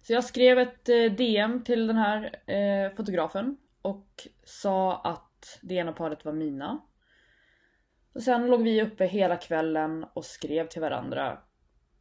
Så 0.01 0.13
jag 0.13 0.23
skrev 0.23 0.59
ett 0.59 0.89
eh, 0.89 1.03
DM 1.03 1.63
till 1.63 1.87
den 1.87 1.97
här 1.97 2.51
eh, 2.51 2.95
fotografen 2.95 3.57
och 3.81 4.27
sa 4.43 5.01
att 5.01 5.59
det 5.61 5.75
ena 5.75 5.93
paret 5.93 6.25
var 6.25 6.33
mina. 6.33 6.81
Och 8.13 8.23
sen 8.23 8.47
låg 8.47 8.63
vi 8.63 8.81
uppe 8.81 9.05
hela 9.05 9.37
kvällen 9.37 10.05
och 10.13 10.25
skrev 10.25 10.67
till 10.67 10.81
varandra. 10.81 11.39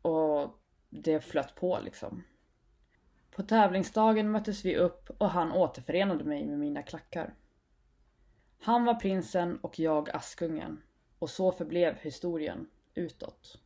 Och 0.03 0.62
det 0.93 1.21
flöt 1.21 1.55
på 1.55 1.79
liksom. 1.85 2.25
På 3.31 3.43
tävlingsdagen 3.43 4.31
möttes 4.31 4.65
vi 4.65 4.77
upp 4.77 5.11
och 5.19 5.31
han 5.31 5.53
återförenade 5.53 6.25
mig 6.25 6.47
med 6.47 6.59
mina 6.59 6.83
klackar. 6.83 7.35
Han 8.61 8.85
var 8.85 8.95
prinsen 8.95 9.59
och 9.59 9.79
jag 9.79 10.11
Askungen. 10.11 10.83
Och 11.19 11.31
så 11.31 11.53
förblev 11.53 11.97
historien 11.99 12.67
utåt. 12.95 13.61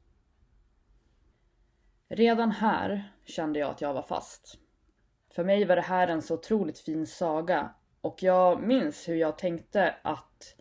Redan 2.09 2.51
här 2.51 3.13
kände 3.25 3.59
jag 3.59 3.71
att 3.71 3.81
jag 3.81 3.95
var 3.95 4.03
fast. 4.03 4.59
För 5.31 5.45
mig 5.45 5.65
var 5.65 5.77
det 5.77 5.83
här 5.83 6.09
en 6.09 6.23
så 6.23 6.35
otroligt 6.35 6.79
fin 6.79 7.07
saga 7.07 7.75
och 8.01 8.23
jag 8.23 8.63
minns 8.63 9.09
hur 9.09 9.17
jag 9.17 9.39
tänkte 9.39 9.95
att 10.03 10.57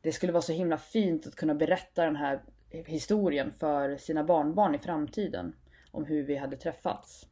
det 0.00 0.12
skulle 0.12 0.32
vara 0.32 0.42
så 0.42 0.52
himla 0.52 0.78
fint 0.78 1.26
att 1.26 1.36
kunna 1.36 1.54
berätta 1.54 2.04
den 2.04 2.16
här 2.16 2.42
historien 2.70 3.52
för 3.52 3.96
sina 3.96 4.24
barnbarn 4.24 4.74
i 4.74 4.78
framtiden 4.78 5.56
om 5.90 6.04
hur 6.04 6.22
vi 6.22 6.36
hade 6.36 6.56
träffats. 6.56 7.26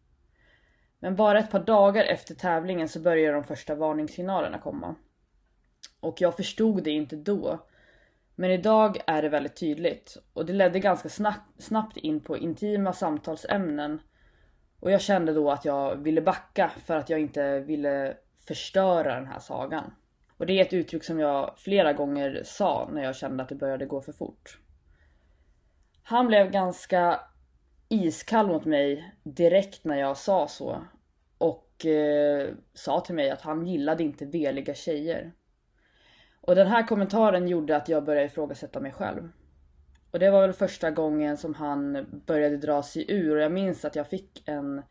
Men 0.99 1.17
bara 1.17 1.39
ett 1.39 1.51
par 1.51 1.65
dagar 1.65 2.05
efter 2.05 2.35
tävlingen 2.35 2.89
så 2.89 3.01
började 3.01 3.35
de 3.35 3.45
första 3.45 3.75
varningssignalerna 3.75 4.59
komma. 4.59 4.95
Och 6.01 6.21
jag 6.21 6.37
förstod 6.37 6.85
det 6.85 6.91
inte 6.91 7.17
då. 7.17 7.67
Men 8.35 8.51
idag 8.51 8.99
är 9.07 9.23
det 9.23 9.29
väldigt 9.29 9.57
tydligt 9.57 10.17
och 10.33 10.47
det 10.47 10.53
ledde 10.53 10.81
ganska 10.81 11.09
snabbt 11.59 11.97
in 11.97 12.21
på 12.21 12.37
intima 12.37 12.93
samtalsämnen. 12.93 14.01
Och 14.81 14.91
jag 14.91 15.01
kände 15.01 15.33
då 15.33 15.51
att 15.51 15.65
jag 15.65 15.97
ville 15.97 16.21
backa 16.21 16.71
för 16.85 16.97
att 16.97 17.11
jag 17.11 17.21
inte 17.21 17.61
ville 17.61 18.17
förstöra 18.47 19.15
den 19.15 19.27
här 19.27 19.39
sagan. 19.39 19.95
Och 20.37 20.47
det 20.47 20.53
är 20.53 20.65
ett 20.65 20.73
uttryck 20.73 21.05
som 21.05 21.19
jag 21.19 21.55
flera 21.57 21.93
gånger 21.93 22.43
sa 22.45 22.89
när 22.93 23.03
jag 23.03 23.17
kände 23.17 23.43
att 23.43 23.49
det 23.49 23.55
började 23.55 23.87
gå 23.87 24.01
för 24.01 24.13
fort. 24.13 24.59
Han 26.03 26.27
blev 26.27 26.51
ganska 26.51 27.21
iskall 27.89 28.47
mot 28.47 28.65
mig 28.65 29.15
direkt 29.23 29.85
när 29.85 29.97
jag 29.97 30.17
sa 30.17 30.49
så. 30.49 30.85
Och 31.39 31.87
eh, 31.87 32.49
sa 32.75 33.01
till 33.01 33.15
mig 33.15 33.31
att 33.31 33.41
han 33.41 33.67
gillade 33.67 34.03
inte 34.03 34.25
veliga 34.25 34.75
tjejer. 34.75 35.33
Och 36.41 36.55
den 36.55 36.67
här 36.67 36.87
kommentaren 36.87 37.49
gjorde 37.49 37.77
att 37.77 37.89
jag 37.89 38.05
började 38.05 38.27
ifrågasätta 38.27 38.81
mig 38.81 38.93
själv. 38.93 39.29
Och 40.11 40.19
det 40.19 40.31
var 40.31 40.41
väl 40.41 40.53
första 40.53 40.91
gången 40.91 41.37
som 41.37 41.55
han 41.55 42.07
började 42.27 42.57
dra 42.57 42.83
sig 42.83 43.05
ur 43.09 43.37
och 43.37 43.43
jag 43.43 43.53
minns 43.53 43.85
att 43.85 43.97
jag 43.97 44.09
fick 44.09 44.49
en 44.49 44.83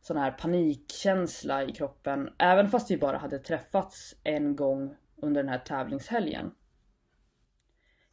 sån 0.00 0.16
här 0.16 0.30
panikkänsla 0.30 1.64
i 1.64 1.72
kroppen. 1.72 2.30
Även 2.38 2.68
fast 2.68 2.90
vi 2.90 2.96
bara 2.96 3.18
hade 3.18 3.38
träffats 3.38 4.14
en 4.24 4.56
gång 4.56 4.96
under 5.16 5.42
den 5.42 5.52
här 5.52 5.58
tävlingshelgen. 5.58 6.50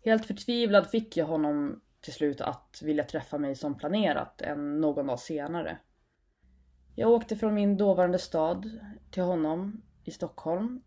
Helt 0.04 0.26
förtvivlad 0.26 0.90
fick 0.90 1.18
jag 1.18 1.26
honom 1.26 1.82
till 2.02 2.14
slut 2.14 2.42
att 2.42 2.82
vilja 2.82 3.04
träffa 3.04 3.38
mig 3.38 3.56
som 3.56 3.78
planerat 3.78 4.42
än 4.42 4.82
någon 4.82 5.08
dag 5.08 5.20
senare. 5.20 5.78
Jag 6.96 7.12
åkte 7.12 7.36
från 7.36 7.54
min 7.54 7.78
dåvarande 7.78 8.20
stad 8.20 8.80
till 9.12 9.24
honom 9.24 9.82
i 10.04 10.12
Stockholm 10.12 10.82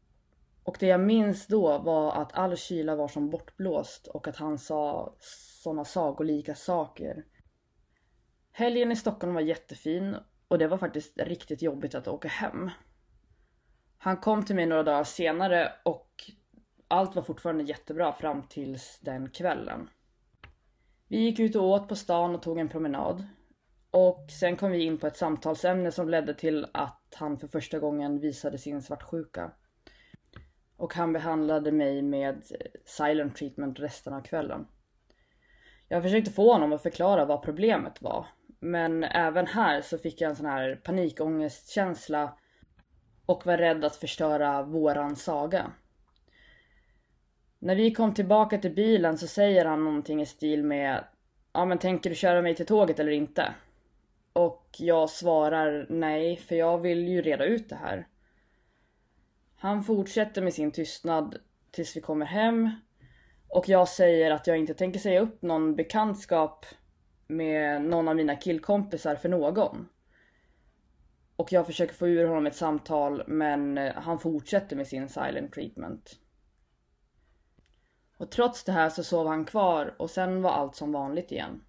och 0.62 0.76
det 0.80 0.86
jag 0.86 1.00
minns 1.00 1.46
då 1.46 1.78
var 1.78 2.12
att 2.12 2.34
all 2.34 2.56
kyla 2.56 2.96
var 2.96 3.08
som 3.08 3.30
bortblåst 3.30 4.06
och 4.06 4.28
att 4.28 4.36
han 4.36 4.58
sa 4.58 5.14
såna 5.62 5.84
sagolika 5.84 6.54
saker. 6.54 7.24
Helgen 8.52 8.92
i 8.92 8.96
Stockholm 8.96 9.34
var 9.34 9.40
jättefin 9.40 10.16
och 10.48 10.58
det 10.58 10.66
var 10.66 10.78
faktiskt 10.78 11.20
riktigt 11.20 11.62
jobbigt 11.62 11.94
att 11.94 12.08
åka 12.08 12.28
hem. 12.28 12.70
Han 13.98 14.16
kom 14.16 14.44
till 14.44 14.56
mig 14.56 14.66
några 14.66 14.82
dagar 14.82 15.04
senare 15.04 15.72
och 15.82 16.10
allt 16.88 17.14
var 17.14 17.22
fortfarande 17.22 17.64
jättebra 17.64 18.12
fram 18.12 18.42
tills 18.42 19.00
den 19.02 19.30
kvällen. 19.30 19.88
Vi 21.14 21.20
gick 21.20 21.40
ut 21.40 21.56
och 21.56 21.64
åt 21.64 21.88
på 21.88 21.96
stan 21.96 22.34
och 22.34 22.42
tog 22.42 22.58
en 22.58 22.68
promenad. 22.68 23.24
Och 23.90 24.26
sen 24.40 24.56
kom 24.56 24.70
vi 24.70 24.84
in 24.84 24.98
på 24.98 25.06
ett 25.06 25.16
samtalsämne 25.16 25.92
som 25.92 26.08
ledde 26.08 26.34
till 26.34 26.66
att 26.72 27.14
han 27.14 27.38
för 27.38 27.48
första 27.48 27.78
gången 27.78 28.20
visade 28.20 28.58
sin 28.58 28.82
svartsjuka. 28.82 29.50
Och 30.76 30.94
han 30.94 31.12
behandlade 31.12 31.72
mig 31.72 32.02
med 32.02 32.34
eh, 32.34 32.80
silent 32.84 33.36
treatment 33.36 33.80
resten 33.80 34.12
av 34.12 34.20
kvällen. 34.20 34.66
Jag 35.88 36.02
försökte 36.02 36.30
få 36.30 36.52
honom 36.52 36.72
att 36.72 36.82
förklara 36.82 37.24
vad 37.24 37.42
problemet 37.42 38.02
var. 38.02 38.26
Men 38.60 39.04
även 39.04 39.46
här 39.46 39.82
så 39.82 39.98
fick 39.98 40.20
jag 40.20 40.30
en 40.30 40.36
sån 40.36 40.46
här 40.46 40.80
panikångestkänsla 40.84 42.38
och 43.26 43.46
var 43.46 43.56
rädd 43.56 43.84
att 43.84 43.96
förstöra 43.96 44.62
våran 44.62 45.16
saga. 45.16 45.72
När 47.64 47.76
vi 47.76 47.94
kom 47.94 48.14
tillbaka 48.14 48.58
till 48.58 48.74
bilen 48.74 49.18
så 49.18 49.26
säger 49.26 49.64
han 49.64 49.84
någonting 49.84 50.22
i 50.22 50.26
stil 50.26 50.64
med 50.64 51.04
Ja 51.52 51.64
men 51.64 51.78
tänker 51.78 52.10
du 52.10 52.16
köra 52.16 52.42
mig 52.42 52.54
till 52.54 52.66
tåget 52.66 53.00
eller 53.00 53.12
inte? 53.12 53.54
Och 54.32 54.66
jag 54.78 55.10
svarar 55.10 55.86
nej, 55.90 56.36
för 56.36 56.54
jag 56.56 56.78
vill 56.78 57.08
ju 57.08 57.22
reda 57.22 57.44
ut 57.44 57.68
det 57.68 57.76
här. 57.76 58.06
Han 59.56 59.84
fortsätter 59.84 60.42
med 60.42 60.54
sin 60.54 60.70
tystnad 60.70 61.36
tills 61.70 61.96
vi 61.96 62.00
kommer 62.00 62.26
hem. 62.26 62.70
Och 63.48 63.68
jag 63.68 63.88
säger 63.88 64.30
att 64.30 64.46
jag 64.46 64.58
inte 64.58 64.74
tänker 64.74 65.00
säga 65.00 65.20
upp 65.20 65.42
någon 65.42 65.76
bekantskap 65.76 66.66
med 67.26 67.82
någon 67.82 68.08
av 68.08 68.16
mina 68.16 68.36
killkompisar 68.36 69.16
för 69.16 69.28
någon. 69.28 69.88
Och 71.36 71.52
jag 71.52 71.66
försöker 71.66 71.94
få 71.94 72.08
ur 72.08 72.26
honom 72.26 72.46
ett 72.46 72.56
samtal 72.56 73.22
men 73.26 73.78
eh, 73.78 73.94
han 73.94 74.18
fortsätter 74.18 74.76
med 74.76 74.86
sin 74.86 75.08
silent 75.08 75.52
treatment. 75.52 76.18
Och 78.24 78.30
trots 78.30 78.64
det 78.64 78.72
här 78.72 78.88
så 78.88 79.04
sov 79.04 79.26
han 79.26 79.44
kvar 79.44 79.94
och 79.96 80.10
sen 80.10 80.42
var 80.42 80.50
allt 80.50 80.74
som 80.74 80.92
vanligt 80.92 81.32
igen. 81.32 81.64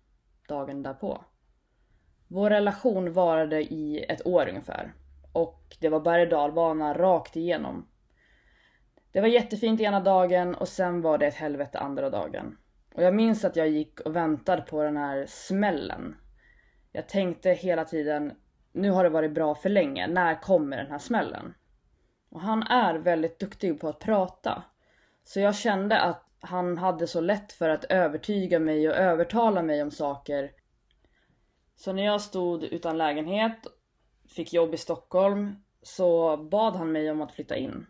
Dagen 0.48 0.84
därpå. 0.84 1.26
Vår 2.28 2.50
relation 2.50 3.14
varade 3.14 3.62
i 3.62 4.06
ett 4.10 4.28
år 4.28 4.50
ungefär. 4.50 4.94
Och 5.32 5.78
det 5.80 5.90
var 5.90 6.00
berg 6.00 6.26
dalbana 6.26 6.94
rakt 6.94 7.36
igenom. 7.36 7.88
Det 9.12 9.22
var 9.22 9.28
jättefint 9.28 9.82
ena 9.82 10.00
dagen 10.00 10.56
och 10.56 10.68
sen 10.68 11.02
var 11.02 11.18
det 11.18 11.28
ett 11.28 11.36
helvete 11.36 11.80
andra 11.80 12.10
dagen. 12.10 12.58
Och 12.94 13.04
jag 13.04 13.16
minns 13.16 13.46
att 13.46 13.56
jag 13.56 13.70
gick 13.70 14.00
och 14.00 14.16
väntade 14.16 14.62
på 14.62 14.84
den 14.84 14.98
här 14.98 15.26
smällen. 15.28 16.16
Jag 16.92 17.10
tänkte 17.10 17.50
hela 17.50 17.86
tiden, 17.86 18.34
nu 18.72 18.92
har 18.92 19.04
det 19.04 19.10
varit 19.10 19.34
bra 19.34 19.56
för 19.56 19.70
länge, 19.70 20.08
när 20.08 20.42
kommer 20.42 20.78
den 20.78 20.92
här 20.92 21.00
smällen? 21.00 21.54
Och 22.30 22.42
han 22.42 22.64
är 22.64 22.96
väldigt 22.96 23.40
duktig 23.40 23.82
på 23.82 23.90
att 23.90 24.00
prata. 24.00 24.64
Så 25.24 25.40
jag 25.40 25.56
kände 25.56 26.00
att 26.00 26.25
han 26.40 26.78
hade 26.78 27.08
så 27.08 27.22
lätt 27.22 27.54
för 27.54 27.70
att 27.70 27.84
övertyga 27.84 28.60
mig 28.60 28.90
och 28.90 28.96
övertala 28.96 29.62
mig 29.62 29.82
om 29.84 29.92
saker. 29.92 30.52
Så 31.76 31.94
när 31.94 32.06
jag 32.06 32.22
stod 32.22 32.64
utan 32.64 32.98
lägenhet, 32.98 33.68
fick 34.36 34.54
jobb 34.54 34.74
i 34.74 34.78
Stockholm, 34.78 35.56
så 35.82 36.38
bad 36.38 36.76
han 36.76 36.92
mig 36.92 37.12
om 37.12 37.22
att 37.22 37.32
flytta 37.32 37.56
in. 37.56 37.86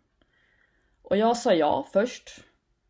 Och 1.01 1.17
jag 1.17 1.37
sa 1.37 1.53
ja 1.53 1.87
först. 1.93 2.29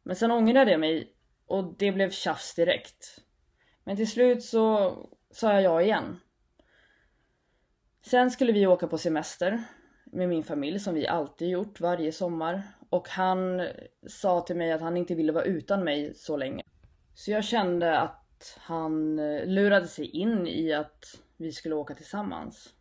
Men 0.03 0.15
sen 0.15 0.31
ångrade 0.31 0.71
jag 0.71 0.79
mig 0.79 1.13
och 1.45 1.77
det 1.77 1.91
blev 1.91 2.09
tjafs 2.09 2.55
direkt. 2.55 3.21
Men 3.83 3.95
till 3.95 4.11
slut 4.11 4.43
så 4.43 4.93
sa 5.31 5.53
jag 5.53 5.63
ja 5.63 5.81
igen. 5.81 6.19
Sen 8.05 8.31
skulle 8.31 8.51
vi 8.51 8.67
åka 8.67 8.87
på 8.87 8.97
semester 8.97 9.63
med 10.15 10.29
min 10.29 10.43
familj 10.43 10.79
som 10.79 10.93
vi 10.93 11.07
alltid 11.07 11.49
gjort 11.49 11.79
varje 11.79 12.11
sommar 12.11 12.63
och 12.89 13.09
han 13.09 13.67
sa 14.07 14.41
till 14.41 14.55
mig 14.55 14.71
att 14.71 14.81
han 14.81 14.97
inte 14.97 15.15
ville 15.15 15.31
vara 15.31 15.43
utan 15.43 15.83
mig 15.83 16.13
så 16.15 16.37
länge. 16.37 16.63
Så 17.13 17.31
jag 17.31 17.43
kände 17.43 17.99
att 17.99 18.57
han 18.59 19.19
eh, 19.19 19.45
lurade 19.45 19.87
sig 19.87 20.05
in 20.05 20.47
i 20.47 20.73
att 20.73 21.21
vi 21.37 21.51
skulle 21.51 21.75
åka 21.75 21.95
tillsammans. 21.95 22.73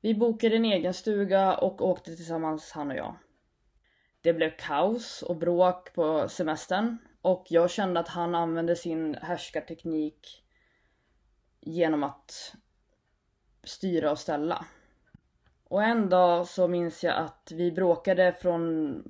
Vi 0.00 0.14
bokade 0.14 0.56
en 0.56 0.64
egen 0.64 0.94
stuga 0.94 1.56
och 1.56 1.82
åkte 1.88 2.16
tillsammans 2.16 2.72
han 2.72 2.90
och 2.90 2.96
jag. 2.96 3.16
Det 4.20 4.32
blev 4.32 4.50
kaos 4.58 5.22
och 5.22 5.36
bråk 5.36 5.92
på 5.94 6.28
semestern 6.28 6.98
och 7.22 7.46
jag 7.48 7.70
kände 7.70 8.00
att 8.00 8.08
han 8.08 8.34
använde 8.34 8.76
sin 8.76 9.14
härskarteknik 9.14 10.44
genom 11.60 12.02
att 12.02 12.54
styra 13.64 14.10
och 14.10 14.18
ställa. 14.18 14.66
Och 15.68 15.82
en 15.82 16.08
dag 16.08 16.46
så 16.46 16.68
minns 16.68 17.04
jag 17.04 17.16
att 17.16 17.52
vi 17.54 17.72
bråkade 17.72 18.32
från 18.32 19.02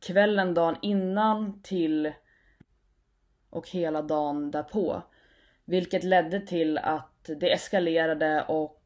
kvällen 0.00 0.54
dagen 0.54 0.76
innan 0.82 1.62
till 1.62 2.12
och 3.50 3.68
hela 3.68 4.02
dagen 4.02 4.50
därpå. 4.50 5.02
Vilket 5.64 6.04
ledde 6.04 6.40
till 6.40 6.78
att 6.78 7.30
det 7.40 7.52
eskalerade 7.52 8.44
och 8.48 8.82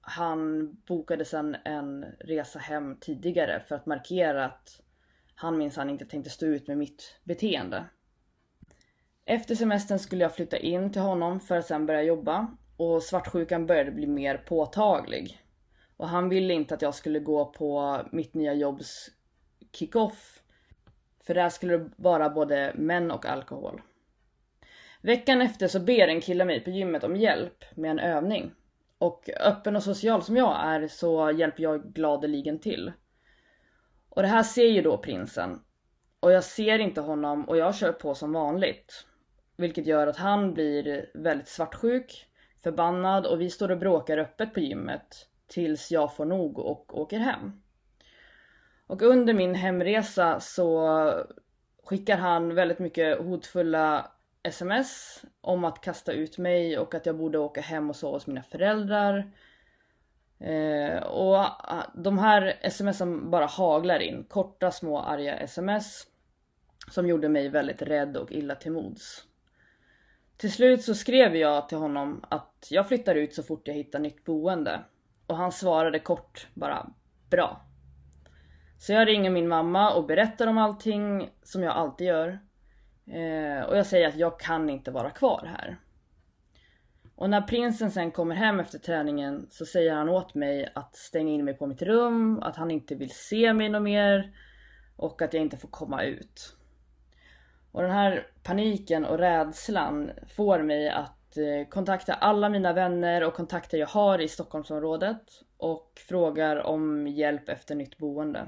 han 0.00 0.72
bokade 0.74 1.24
sen 1.24 1.56
en 1.64 2.04
resa 2.20 2.58
hem 2.58 2.96
tidigare 3.00 3.62
för 3.68 3.74
att 3.74 3.86
markera 3.86 4.44
att 4.44 4.80
han 5.34 5.58
minsann 5.58 5.90
inte 5.90 6.04
tänkte 6.04 6.30
stå 6.30 6.46
ut 6.46 6.68
med 6.68 6.78
mitt 6.78 7.20
beteende. 7.24 7.84
Efter 9.24 9.54
semestern 9.54 9.98
skulle 9.98 10.22
jag 10.22 10.34
flytta 10.34 10.56
in 10.56 10.92
till 10.92 11.02
honom 11.02 11.40
för 11.40 11.56
att 11.56 11.66
sen 11.66 11.86
börja 11.86 12.02
jobba 12.02 12.56
och 12.76 13.02
svartsjukan 13.02 13.66
började 13.66 13.90
bli 13.90 14.06
mer 14.06 14.36
påtaglig. 14.36 15.43
Och 15.96 16.08
han 16.08 16.28
ville 16.28 16.54
inte 16.54 16.74
att 16.74 16.82
jag 16.82 16.94
skulle 16.94 17.20
gå 17.20 17.44
på 17.44 18.00
mitt 18.12 18.34
nya 18.34 18.54
jobbs 18.54 19.10
kick-off. 19.72 20.42
För 21.26 21.34
där 21.34 21.48
skulle 21.48 21.78
det 21.78 21.90
vara 21.96 22.30
både 22.30 22.72
män 22.74 23.10
och 23.10 23.26
alkohol. 23.26 23.82
Veckan 25.00 25.42
efter 25.42 25.68
så 25.68 25.80
ber 25.80 26.08
en 26.08 26.20
kille 26.20 26.44
mig 26.44 26.60
på 26.60 26.70
gymmet 26.70 27.04
om 27.04 27.16
hjälp 27.16 27.64
med 27.74 27.90
en 27.90 27.98
övning. 27.98 28.52
Och 28.98 29.30
öppen 29.40 29.76
och 29.76 29.82
social 29.82 30.22
som 30.22 30.36
jag 30.36 30.64
är 30.64 30.88
så 30.88 31.30
hjälper 31.30 31.62
jag 31.62 31.94
gladeligen 31.94 32.58
till. 32.58 32.92
Och 34.08 34.22
det 34.22 34.28
här 34.28 34.42
ser 34.42 34.66
ju 34.66 34.82
då 34.82 34.98
prinsen. 34.98 35.60
Och 36.20 36.32
jag 36.32 36.44
ser 36.44 36.78
inte 36.78 37.00
honom 37.00 37.48
och 37.48 37.56
jag 37.56 37.74
kör 37.74 37.92
på 37.92 38.14
som 38.14 38.32
vanligt. 38.32 39.06
Vilket 39.56 39.86
gör 39.86 40.06
att 40.06 40.16
han 40.16 40.54
blir 40.54 41.10
väldigt 41.14 41.48
svartsjuk, 41.48 42.26
förbannad 42.62 43.26
och 43.26 43.40
vi 43.40 43.50
står 43.50 43.70
och 43.70 43.78
bråkar 43.78 44.18
öppet 44.18 44.54
på 44.54 44.60
gymmet 44.60 45.28
tills 45.46 45.90
jag 45.90 46.16
får 46.16 46.24
nog 46.24 46.58
och 46.58 46.98
åker 46.98 47.18
hem. 47.18 47.62
Och 48.86 49.02
under 49.02 49.34
min 49.34 49.54
hemresa 49.54 50.40
så 50.40 51.10
skickar 51.84 52.16
han 52.16 52.54
väldigt 52.54 52.78
mycket 52.78 53.18
hotfulla 53.18 54.10
sms 54.42 55.22
om 55.40 55.64
att 55.64 55.80
kasta 55.80 56.12
ut 56.12 56.38
mig 56.38 56.78
och 56.78 56.94
att 56.94 57.06
jag 57.06 57.16
borde 57.16 57.38
åka 57.38 57.60
hem 57.60 57.90
och 57.90 57.96
sova 57.96 58.16
hos 58.16 58.26
mina 58.26 58.42
föräldrar. 58.42 59.32
Eh, 60.38 61.02
och 61.02 61.36
ah, 61.36 61.92
de 61.94 62.18
här 62.18 62.70
smsen 62.70 63.30
bara 63.30 63.46
haglar 63.46 64.00
in, 64.00 64.24
korta 64.24 64.70
små 64.70 65.00
arga 65.00 65.36
sms 65.36 66.06
som 66.90 67.08
gjorde 67.08 67.28
mig 67.28 67.48
väldigt 67.48 67.82
rädd 67.82 68.16
och 68.16 68.32
illa 68.32 68.54
till 68.54 68.72
mods. 68.72 69.24
Till 70.36 70.52
slut 70.52 70.82
så 70.82 70.94
skrev 70.94 71.36
jag 71.36 71.68
till 71.68 71.78
honom 71.78 72.24
att 72.28 72.66
jag 72.70 72.88
flyttar 72.88 73.14
ut 73.14 73.34
så 73.34 73.42
fort 73.42 73.68
jag 73.68 73.74
hittar 73.74 73.98
nytt 73.98 74.24
boende. 74.24 74.80
Och 75.26 75.36
han 75.36 75.52
svarade 75.52 75.98
kort 75.98 76.46
bara 76.54 76.86
bra. 77.30 77.60
Så 78.78 78.92
jag 78.92 79.08
ringer 79.08 79.30
min 79.30 79.48
mamma 79.48 79.94
och 79.94 80.06
berättar 80.06 80.46
om 80.46 80.58
allting 80.58 81.30
som 81.42 81.62
jag 81.62 81.72
alltid 81.72 82.06
gör. 82.06 82.38
Eh, 83.06 83.64
och 83.64 83.76
jag 83.76 83.86
säger 83.86 84.08
att 84.08 84.16
jag 84.16 84.40
kan 84.40 84.70
inte 84.70 84.90
vara 84.90 85.10
kvar 85.10 85.56
här. 85.58 85.76
Och 87.16 87.30
när 87.30 87.40
prinsen 87.40 87.90
sen 87.90 88.10
kommer 88.10 88.34
hem 88.34 88.60
efter 88.60 88.78
träningen 88.78 89.46
så 89.50 89.66
säger 89.66 89.94
han 89.94 90.08
åt 90.08 90.34
mig 90.34 90.72
att 90.74 90.96
stänga 90.96 91.32
in 91.32 91.44
mig 91.44 91.54
på 91.54 91.66
mitt 91.66 91.82
rum, 91.82 92.42
att 92.42 92.56
han 92.56 92.70
inte 92.70 92.94
vill 92.94 93.10
se 93.10 93.52
mig 93.52 93.68
något 93.68 93.82
mer 93.82 94.32
och 94.96 95.22
att 95.22 95.34
jag 95.34 95.42
inte 95.42 95.56
får 95.56 95.68
komma 95.68 96.02
ut. 96.02 96.56
Och 97.72 97.82
den 97.82 97.90
här 97.90 98.26
paniken 98.42 99.04
och 99.04 99.18
rädslan 99.18 100.10
får 100.28 100.62
mig 100.62 100.88
att 100.88 101.23
eh, 101.36 101.68
kontakta 101.68 102.14
alla 102.14 102.48
mina 102.48 102.72
vänner 102.72 103.24
och 103.24 103.34
kontakter 103.34 103.78
jag 103.78 103.86
har 103.86 104.18
i 104.18 104.28
Stockholmsområdet 104.28 105.22
och 105.56 105.92
frågar 106.08 106.56
om 106.56 107.06
hjälp 107.06 107.48
efter 107.48 107.74
nytt 107.74 107.98
boende. 107.98 108.46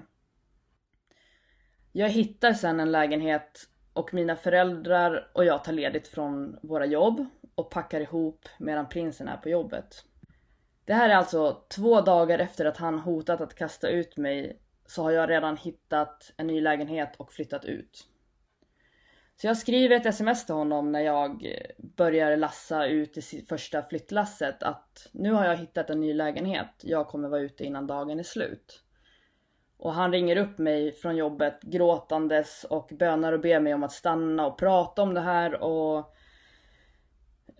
Jag 1.92 2.09
hittar 2.09 2.53
sen 2.53 2.81
en 2.81 2.92
lägenhet 2.92 3.68
och 3.92 4.14
mina 4.14 4.37
föräldrar 4.37 5.31
och 5.35 5.44
jag 5.44 5.64
tar 5.64 5.72
ledigt 5.72 6.09
från 6.09 6.59
våra 6.62 6.87
jobb 6.87 7.27
och 7.55 7.70
packar 7.70 8.01
ihop 8.01 8.49
medan 8.59 8.88
prinsen 8.88 9.29
är 9.29 9.37
på 9.37 9.49
jobbet. 9.49 10.05
Det 10.85 10.94
här 10.94 11.09
är 11.09 11.14
alltså 11.14 11.62
två 11.68 12.01
dagar 12.01 12.38
efter 12.38 12.64
att 12.64 12.77
han 12.77 12.99
hotat 12.99 13.40
att 13.40 13.55
kasta 13.55 13.88
ut 13.88 14.16
mig 14.16 14.61
så 14.87 15.03
har 15.03 15.11
jag 15.11 15.31
redan 15.31 15.57
hittat 15.57 16.33
en 16.37 16.46
ny 16.46 16.61
lägenhet 16.61 17.16
och 17.16 17.33
flyttat 17.33 17.64
ut. 17.64 18.07
Så 19.40 19.46
jag 19.46 19.57
skriver 19.57 19.96
ett 19.96 20.07
sms 20.07 20.46
till 20.46 20.55
honom 20.55 20.92
när 20.92 21.01
jag 21.01 21.46
börjar 21.79 22.37
lassa 22.37 22.87
ut 22.87 23.14
det 23.14 23.49
första 23.49 23.83
flyttlasset 23.83 24.62
att 24.62 25.09
nu 25.12 25.33
har 25.33 25.44
jag 25.44 25.57
hittat 25.57 25.90
en 25.90 26.01
ny 26.01 26.14
lägenhet. 26.14 26.70
Jag 26.81 27.09
kommer 27.09 27.29
vara 27.29 27.40
ute 27.40 27.64
innan 27.64 27.87
dagen 27.87 28.18
är 28.18 28.22
slut. 28.22 28.83
Och 29.79 29.92
han 29.92 30.12
ringer 30.12 30.37
upp 30.37 30.59
mig 30.59 30.92
från 30.92 31.16
jobbet 31.16 31.62
gråtandes 31.62 32.64
och 32.64 32.90
bönar 32.92 33.33
och 33.33 33.40
ber 33.40 33.61
mig 33.61 33.75
om 33.75 33.83
att 33.83 33.92
stanna 33.92 34.46
och 34.46 34.59
prata 34.59 35.03
om 35.03 35.14
det 35.14 35.20
här 35.20 35.62
och 35.62 36.14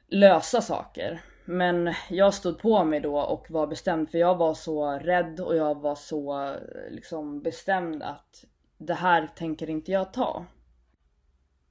lösa 0.09 0.61
saker. 0.61 1.21
Men 1.45 1.95
jag 2.11 2.35
stod 2.35 2.59
på 2.59 2.85
mig 2.85 3.01
då 3.01 3.21
och 3.21 3.51
var 3.51 3.67
bestämd 3.67 4.11
för 4.11 4.19
jag 4.19 4.37
var 4.37 4.55
så 4.55 4.91
rädd 4.91 5.41
och 5.41 5.57
jag 5.57 5.81
var 5.81 5.95
så 5.95 6.57
liksom 6.91 7.43
bestämd 7.43 8.03
att 8.03 8.45
det 8.79 8.95
här 8.95 9.31
tänker 9.37 9.71
inte 9.71 9.93
jag 9.93 10.13
ta. 10.13 10.47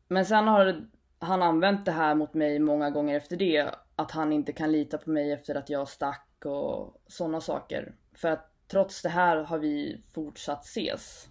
Men 0.07 0.25
sen 0.25 0.47
har 0.47 0.87
han 1.19 1.41
använt 1.41 1.85
det 1.85 1.91
här 1.91 2.15
mot 2.15 2.33
mig 2.33 2.59
många 2.59 2.89
gånger 2.89 3.17
efter 3.17 3.37
det. 3.37 3.69
Att 3.95 4.11
han 4.11 4.33
inte 4.33 4.53
kan 4.53 4.71
lita 4.71 4.97
på 4.97 5.09
mig 5.09 5.31
efter 5.31 5.55
att 5.55 5.69
jag 5.69 5.87
stack 5.87 6.45
och 6.45 7.01
sådana 7.07 7.41
saker. 7.41 7.95
För 8.13 8.27
att 8.27 8.51
trots 8.67 9.01
det 9.01 9.09
här 9.09 9.37
har 9.37 9.57
vi 9.57 10.01
fortsatt 10.13 10.65
ses. 10.65 11.27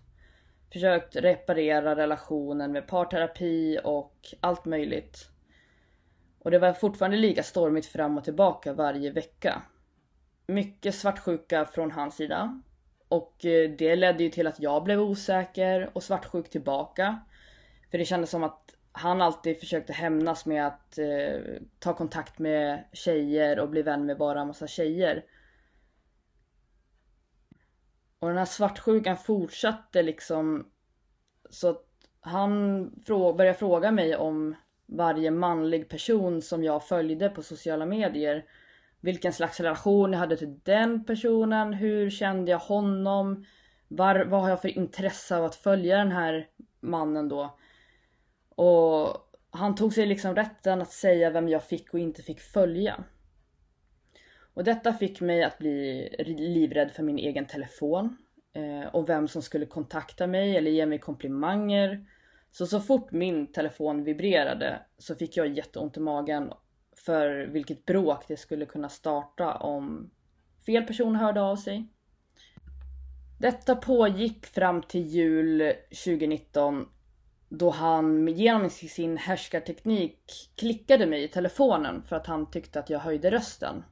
Försökt 0.72 1.16
reparera 1.16 1.96
relationen 1.96 2.72
med 2.72 2.86
parterapi 2.86 3.78
och 3.84 4.14
allt 4.40 4.64
möjligt. 4.64 5.28
Och 6.38 6.50
det 6.50 6.58
var 6.58 6.72
fortfarande 6.72 7.16
lika 7.16 7.42
stormigt 7.42 7.86
fram 7.86 8.18
och 8.18 8.24
tillbaka 8.24 8.72
varje 8.72 9.10
vecka. 9.10 9.62
Mycket 10.46 10.94
svartsjuka 10.94 11.64
från 11.64 11.90
hans 11.90 12.16
sida. 12.16 12.62
Och 13.08 13.44
eh, 13.44 13.70
det 13.70 13.96
ledde 13.96 14.24
ju 14.24 14.30
till 14.30 14.46
att 14.46 14.60
jag 14.60 14.84
blev 14.84 15.00
osäker 15.00 15.90
och 15.92 16.02
svartsjuk 16.02 16.50
tillbaka. 16.50 17.18
För 17.94 17.98
det 17.98 18.04
kändes 18.04 18.30
som 18.30 18.44
att 18.44 18.76
han 18.92 19.22
alltid 19.22 19.60
försökte 19.60 19.92
hämnas 19.92 20.46
med 20.46 20.66
att 20.66 20.98
eh, 20.98 21.40
ta 21.78 21.94
kontakt 21.94 22.38
med 22.38 22.84
tjejer 22.92 23.58
och 23.58 23.68
bli 23.68 23.82
vän 23.82 24.06
med 24.06 24.18
bara 24.18 24.40
en 24.40 24.46
massa 24.46 24.66
tjejer. 24.66 25.24
Och 28.18 28.28
den 28.28 28.38
här 28.38 28.44
svartsjukan 28.44 29.16
fortsatte 29.16 30.02
liksom 30.02 30.70
så 31.50 31.70
att 31.70 31.86
han 32.20 32.90
frå 33.06 33.32
började 33.32 33.58
fråga 33.58 33.90
mig 33.90 34.16
om 34.16 34.54
varje 34.86 35.30
manlig 35.30 35.88
person 35.88 36.42
som 36.42 36.64
jag 36.64 36.88
följde 36.88 37.28
på 37.28 37.42
sociala 37.42 37.86
medier. 37.86 38.44
Vilken 39.00 39.32
slags 39.32 39.60
relation 39.60 40.12
jag 40.12 40.18
hade 40.18 40.36
till 40.36 40.60
den 40.62 41.04
personen, 41.04 41.72
hur 41.72 42.10
kände 42.10 42.50
jag 42.50 42.58
honom? 42.58 43.44
Var, 43.88 44.24
vad 44.24 44.42
har 44.42 44.48
jag 44.48 44.62
för 44.62 44.78
intresse 44.78 45.36
av 45.36 45.44
att 45.44 45.54
följa 45.54 45.98
den 45.98 46.12
här 46.12 46.48
mannen 46.80 47.28
då? 47.28 47.58
Och 48.54 49.16
han 49.50 49.74
tog 49.74 49.94
sig 49.94 50.06
liksom 50.06 50.34
rätten 50.34 50.82
att 50.82 50.92
säga 50.92 51.30
vem 51.30 51.48
jag 51.48 51.64
fick 51.64 51.94
och 51.94 52.00
inte 52.00 52.22
fick 52.22 52.40
följa. 52.40 53.04
Och 54.54 54.64
detta 54.64 54.92
fick 54.92 55.20
mig 55.20 55.44
att 55.44 55.58
bli 55.58 56.08
livrädd 56.26 56.90
för 56.90 57.02
min 57.02 57.18
egen 57.18 57.46
telefon 57.46 58.16
eh, 58.52 58.94
och 58.94 59.08
vem 59.08 59.28
som 59.28 59.42
skulle 59.42 59.66
kontakta 59.66 60.26
mig 60.26 60.56
eller 60.56 60.70
ge 60.70 60.86
mig 60.86 60.98
komplimanger. 60.98 62.06
Så 62.50 62.66
så 62.66 62.80
fort 62.80 63.12
min 63.12 63.52
telefon 63.52 64.04
vibrerade 64.04 64.82
så 64.98 65.14
fick 65.14 65.36
jag 65.36 65.48
jätteont 65.48 65.96
i 65.96 66.00
magen 66.00 66.52
för 66.96 67.46
vilket 67.46 67.86
bråk 67.86 68.24
det 68.28 68.36
skulle 68.36 68.66
kunna 68.66 68.88
starta 68.88 69.54
om 69.54 70.10
fel 70.66 70.82
person 70.82 71.16
hörde 71.16 71.42
av 71.42 71.56
sig. 71.56 71.88
Detta 73.38 73.76
pågick 73.76 74.46
fram 74.46 74.82
till 74.82 75.06
jul 75.06 75.72
2019 76.04 76.88
då 77.58 77.70
han 77.70 78.28
genom 78.28 78.70
sin 78.70 79.16
härskarteknik 79.16 80.50
klickade 80.56 81.06
mig 81.06 81.22
i 81.24 81.28
telefonen 81.28 82.02
för 82.02 82.16
att 82.16 82.26
han 82.26 82.50
tyckte 82.50 82.78
att 82.78 82.90
jag 82.90 82.98
höjde 82.98 83.30
rösten. 83.30 83.84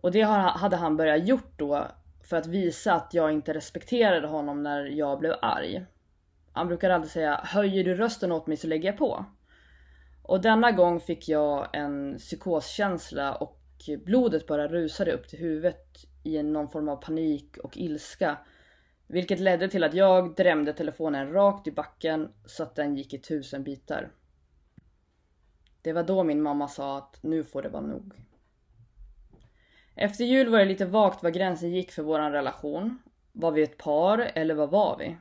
Och 0.00 0.12
det 0.12 0.22
hade 0.22 0.76
han 0.76 0.96
börjat 0.96 1.28
gjort 1.28 1.52
då 1.56 1.86
för 2.28 2.36
att 2.36 2.46
visa 2.46 2.94
att 2.94 3.14
jag 3.14 3.32
inte 3.32 3.54
respekterade 3.54 4.26
honom 4.26 4.62
när 4.62 4.84
jag 4.84 5.18
blev 5.18 5.34
arg. 5.42 5.86
Han 6.52 6.68
brukar 6.68 6.90
alltid 6.90 7.10
säga 7.10 7.40
höjer 7.44 7.84
du 7.84 7.94
rösten 7.94 8.32
åt 8.32 8.46
mig 8.46 8.56
så 8.56 8.66
lägger 8.66 8.88
jag 8.88 8.98
på. 8.98 9.24
Och 10.22 10.40
denna 10.40 10.72
gång 10.72 11.00
fick 11.00 11.28
jag 11.28 11.68
en 11.72 12.18
psykoskänsla 12.18 13.34
och 13.34 13.60
blodet 14.04 14.46
bara 14.46 14.68
rusade 14.68 15.12
upp 15.12 15.28
till 15.28 15.38
huvudet 15.38 15.86
i 16.24 16.42
någon 16.42 16.68
form 16.68 16.88
av 16.88 16.96
panik 16.96 17.56
och 17.56 17.76
ilska. 17.76 18.38
Vilket 19.08 19.40
ledde 19.40 19.68
till 19.68 19.84
att 19.84 19.94
jag 19.94 20.34
drämde 20.34 20.72
telefonen 20.72 21.32
rakt 21.32 21.66
i 21.66 21.72
backen 21.72 22.32
så 22.46 22.62
att 22.62 22.74
den 22.74 22.96
gick 22.96 23.14
i 23.14 23.18
tusen 23.18 23.64
bitar. 23.64 24.10
Det 25.82 25.92
var 25.92 26.02
då 26.02 26.24
min 26.24 26.42
mamma 26.42 26.68
sa 26.68 26.98
att 26.98 27.18
nu 27.22 27.44
får 27.44 27.62
det 27.62 27.68
vara 27.68 27.86
nog. 27.86 28.14
Efter 29.94 30.24
jul 30.24 30.48
var 30.48 30.58
det 30.58 30.64
lite 30.64 30.86
vagt 30.86 31.22
var 31.22 31.30
gränsen 31.30 31.70
gick 31.70 31.92
för 31.92 32.02
vår 32.02 32.30
relation. 32.30 32.98
Var 33.32 33.50
vi 33.50 33.62
ett 33.62 33.78
par 33.78 34.18
eller 34.34 34.54
vad 34.54 34.70
var 34.70 34.96
vi? 34.98 35.16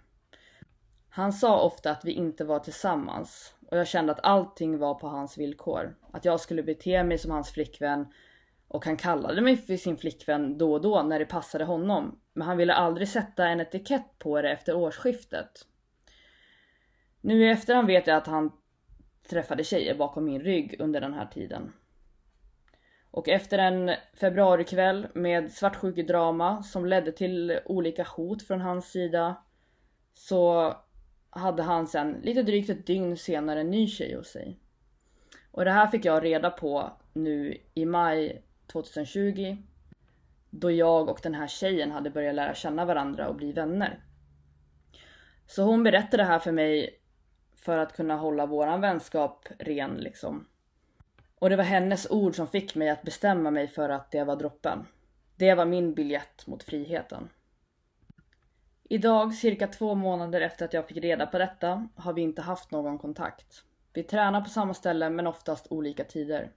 Han 1.10 1.34
sa 1.34 1.62
ofta 1.62 1.92
att 1.92 2.06
vi 2.06 2.12
inte 2.12 2.46
var 2.46 2.60
tillsammans 2.60 3.54
och 3.72 3.78
jag 3.78 3.88
kände 3.88 4.12
att 4.12 4.26
allting 4.26 4.78
var 4.78 4.94
på 4.94 5.08
hans 5.08 5.38
villkor. 5.38 5.96
Att 6.12 6.26
jag 6.26 6.40
skulle 6.40 6.64
bete 6.64 7.04
mig 7.04 7.18
som 7.18 7.32
hans 7.32 7.52
flickvän 7.52 8.08
och 8.68 8.86
han 8.86 8.98
kallade 8.98 9.42
mig 9.42 9.58
för 9.58 9.78
sin 9.78 9.98
flickvän 9.98 10.58
då 10.58 10.74
och 10.74 10.82
då 10.82 11.04
när 11.04 11.20
det 11.20 11.26
passade 11.26 11.64
honom. 11.66 12.20
Men 12.38 12.48
han 12.48 12.58
ville 12.58 12.74
aldrig 12.74 13.08
sätta 13.08 13.48
en 13.48 13.60
etikett 13.60 14.20
på 14.20 14.42
det 14.42 14.52
efter 14.52 14.76
årsskiftet. 14.76 15.68
Nu 17.22 17.46
i 17.46 17.50
efterhand 17.50 17.88
vet 17.88 18.08
jag 18.08 18.18
att 18.18 18.28
han 18.28 18.52
träffade 19.30 19.64
tjejer 19.64 19.96
bakom 19.96 20.26
min 20.26 20.42
rygg 20.42 20.76
under 20.80 21.02
den 21.02 21.14
här 21.14 21.26
tiden. 21.26 21.74
Och 23.12 23.30
efter 23.30 23.58
en 23.58 23.92
februarikväll 24.14 25.08
med 25.14 25.52
svartsjukedrama 25.52 26.64
som 26.64 26.86
ledde 26.86 27.12
till 27.12 27.60
olika 27.66 28.04
hot 28.04 28.44
från 28.44 28.62
hans 28.62 28.92
sida 28.92 29.36
så 30.14 30.74
hade 31.30 31.64
han 31.64 31.88
sen 31.88 32.22
lite 32.24 32.44
drygt 32.44 32.70
ett 32.70 32.88
dygn 32.88 33.18
senare 33.18 33.62
en 33.62 33.72
ny 33.72 33.88
tjej 33.88 34.16
hos 34.16 34.28
sig. 34.28 34.60
Och 35.52 35.66
det 35.66 35.72
här 35.72 35.88
fick 35.88 36.06
jag 36.06 36.24
reda 36.24 36.50
på 36.50 36.92
nu 37.14 37.58
i 37.74 37.86
maj 37.86 38.44
2020 38.72 39.58
då 40.50 40.72
jag 40.72 41.10
och 41.10 41.20
den 41.24 41.34
här 41.36 41.48
tjejen 41.48 41.92
hade 41.92 42.10
börjat 42.10 42.36
lära 42.36 42.56
känna 42.56 42.86
varandra 42.86 43.28
och 43.28 43.36
bli 43.36 43.52
vänner. 43.52 44.00
Så 45.46 45.64
hon 45.64 45.84
berättade 45.84 46.24
det 46.24 46.28
här 46.28 46.40
för 46.40 46.52
mig 46.52 47.02
för 47.56 47.78
att 47.78 47.96
kunna 47.96 48.16
hålla 48.16 48.46
våran 48.46 48.82
vänskap 48.82 49.48
ren 49.60 49.92
liksom. 49.92 50.48
Och 51.40 51.50
det 51.50 51.56
var 51.56 51.64
hennes 51.64 52.12
ord 52.12 52.36
som 52.36 52.48
fick 52.48 52.76
mig 52.76 52.90
att 52.90 53.04
bestämma 53.04 53.52
mig 53.52 53.68
för 53.68 53.90
att 53.90 54.12
det 54.12 54.24
var 54.24 54.36
droppen. 54.36 54.86
Det 55.36 55.54
var 55.54 55.66
min 55.66 55.94
biljett 55.94 56.48
mot 56.48 56.64
friheten. 56.64 57.30
Idag, 58.84 59.34
cirka 59.34 59.68
två 59.68 59.96
månader 59.96 60.42
efter 60.42 60.66
att 60.66 60.74
jag 60.74 60.88
fick 60.88 60.98
reda 60.98 61.26
på 61.26 61.38
detta, 61.38 61.88
har 61.96 62.14
vi 62.14 62.22
inte 62.22 62.42
haft 62.42 62.72
någon 62.72 62.98
kontakt. 62.98 63.64
Vi 63.94 64.04
tränar 64.04 64.42
på 64.42 64.50
samma 64.50 64.74
ställe 64.74 65.10
men 65.10 65.28
oftast 65.28 65.68
olika 65.70 66.04
tider. 66.04 66.52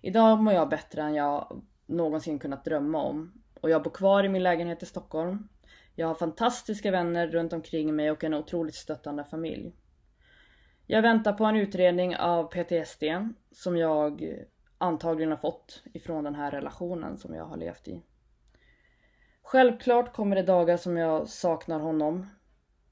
Idag 0.00 0.42
mår 0.42 0.52
jag 0.52 0.68
bättre 0.68 1.02
än 1.02 1.14
jag 1.14 1.62
någonsin 1.86 2.38
kunnat 2.38 2.64
drömma 2.64 3.02
om. 3.02 3.42
Och 3.60 3.70
jag 3.70 3.82
bor 3.82 3.90
kvar 3.90 4.24
i 4.24 4.28
min 4.28 4.42
lägenhet 4.42 4.82
i 4.82 4.86
Stockholm. 4.86 5.48
Jag 5.94 6.06
har 6.06 6.14
fantastiska 6.14 6.90
vänner 6.90 7.28
runt 7.28 7.52
omkring 7.52 7.96
mig 7.96 8.10
och 8.10 8.24
en 8.24 8.34
otroligt 8.34 8.74
stöttande 8.74 9.24
familj. 9.24 9.72
Jag 10.86 11.02
väntar 11.02 11.32
på 11.32 11.44
en 11.44 11.56
utredning 11.56 12.16
av 12.16 12.44
PTSD 12.44 13.04
som 13.50 13.76
jag 13.76 14.34
antagligen 14.78 15.30
har 15.30 15.38
fått 15.38 15.82
ifrån 15.92 16.24
den 16.24 16.34
här 16.34 16.50
relationen 16.50 17.18
som 17.18 17.34
jag 17.34 17.44
har 17.44 17.56
levt 17.56 17.88
i. 17.88 18.02
Självklart 19.42 20.12
kommer 20.12 20.36
det 20.36 20.42
dagar 20.42 20.76
som 20.76 20.96
jag 20.96 21.28
saknar 21.28 21.80
honom. 21.80 22.26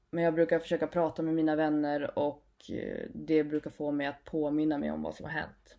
Men 0.09 0.23
jag 0.23 0.33
brukar 0.33 0.59
försöka 0.59 0.87
prata 0.87 1.21
med 1.21 1.33
mina 1.33 1.55
vänner 1.55 2.19
och 2.19 2.45
eh, 2.69 3.07
det 3.13 3.43
brukar 3.43 3.69
få 3.69 3.91
mig 3.91 4.07
att 4.07 4.25
påminna 4.25 4.77
mig 4.77 4.91
om 4.91 5.03
vad 5.03 5.15
som 5.15 5.25
har 5.25 5.31
hänt. 5.31 5.77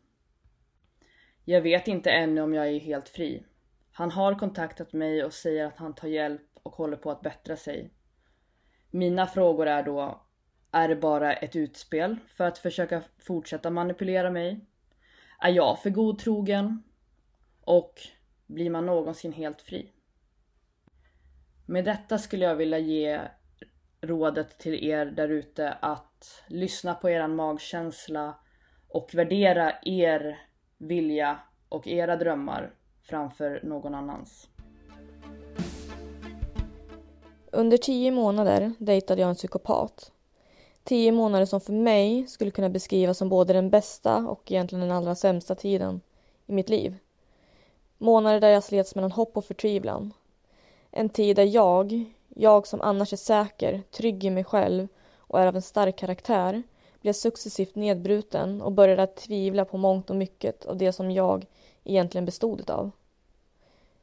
Jag 1.44 1.60
vet 1.60 1.88
inte 1.88 2.10
ännu 2.10 2.40
om 2.40 2.54
jag 2.54 2.68
är 2.68 2.80
helt 2.80 3.08
fri. 3.08 3.44
Han 3.92 4.10
har 4.10 4.34
kontaktat 4.34 4.92
mig 4.92 5.24
och 5.24 5.32
säger 5.32 5.66
att 5.66 5.76
han 5.76 5.94
tar 5.94 6.08
hjälp 6.08 6.42
och 6.54 6.72
håller 6.72 6.96
på 6.96 7.10
att 7.10 7.20
bättra 7.20 7.56
sig. 7.56 7.90
Mina 8.90 9.26
frågor 9.26 9.66
är 9.66 9.82
då, 9.82 10.22
är 10.70 10.88
det 10.88 10.96
bara 10.96 11.34
ett 11.34 11.56
utspel 11.56 12.16
för 12.28 12.44
att 12.44 12.58
försöka 12.58 13.02
fortsätta 13.18 13.70
manipulera 13.70 14.30
mig? 14.30 14.60
Är 15.40 15.50
jag 15.50 15.82
för 15.82 15.90
godtrogen? 15.90 16.82
Och 17.60 17.94
blir 18.46 18.70
man 18.70 18.86
någonsin 18.86 19.32
helt 19.32 19.62
fri? 19.62 19.92
Med 21.66 21.84
detta 21.84 22.18
skulle 22.18 22.44
jag 22.44 22.56
vilja 22.56 22.78
ge 22.78 23.20
rådet 24.00 24.58
till 24.58 24.84
er 24.84 25.06
därute 25.06 25.72
att 25.72 26.44
lyssna 26.46 26.94
på 26.94 27.10
eran 27.10 27.36
magkänsla 27.36 28.38
och 28.88 29.14
värdera 29.14 29.72
er 29.82 30.38
vilja 30.78 31.38
och 31.68 31.86
era 31.86 32.16
drömmar 32.16 32.70
framför 33.02 33.60
någon 33.62 33.94
annans. 33.94 34.48
Under 37.52 37.76
tio 37.76 38.10
månader 38.10 38.72
dejtade 38.78 39.20
jag 39.20 39.30
en 39.30 39.36
psykopat. 39.36 40.12
Tio 40.84 41.12
månader 41.12 41.46
som 41.46 41.60
för 41.60 41.72
mig 41.72 42.26
skulle 42.26 42.50
kunna 42.50 42.68
beskrivas 42.68 43.18
som 43.18 43.28
både 43.28 43.52
den 43.52 43.70
bästa 43.70 44.16
och 44.16 44.52
egentligen 44.52 44.88
den 44.88 44.96
allra 44.96 45.14
sämsta 45.14 45.54
tiden 45.54 46.00
i 46.46 46.52
mitt 46.52 46.68
liv. 46.68 46.96
Månader 47.98 48.40
där 48.40 48.48
jag 48.48 48.64
slets 48.64 48.94
mellan 48.94 49.12
hopp 49.12 49.36
och 49.36 49.44
förtvivlan. 49.44 50.12
En 50.90 51.08
tid 51.08 51.36
där 51.36 51.44
jag, 51.44 52.04
jag 52.28 52.66
som 52.66 52.80
annars 52.80 53.12
är 53.12 53.16
säker, 53.16 53.82
trygg 53.90 54.24
i 54.24 54.30
mig 54.30 54.44
själv 54.44 54.88
och 55.18 55.40
är 55.40 55.46
av 55.46 55.56
en 55.56 55.62
stark 55.62 55.96
karaktär, 55.96 56.62
blev 57.04 57.12
successivt 57.12 57.74
nedbruten 57.74 58.62
och 58.62 58.72
började 58.72 59.02
att 59.02 59.16
tvivla 59.16 59.64
på 59.64 59.76
mångt 59.76 60.10
och 60.10 60.16
mycket 60.16 60.66
av 60.66 60.76
det 60.76 60.92
som 60.92 61.10
jag 61.10 61.46
egentligen 61.84 62.24
bestod 62.24 62.70
av. 62.70 62.90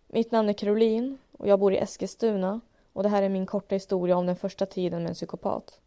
Mitt 0.08 0.32
namn 0.32 0.50
är 0.50 0.54
Caroline 0.54 1.18
och 1.32 1.48
jag 1.48 1.60
bor 1.60 1.74
i 1.74 1.78
Eskilstuna 1.78 2.62
och 2.94 3.04
det 3.04 3.10
här 3.10 3.24
är 3.24 3.30
min 3.30 3.46
korta 3.46 3.76
historia 3.76 4.18
om 4.18 4.26
den 4.26 4.36
första 4.36 4.66
tiden 4.66 5.04
med 5.04 5.10
en 5.10 5.16
psykopat. 5.16 5.80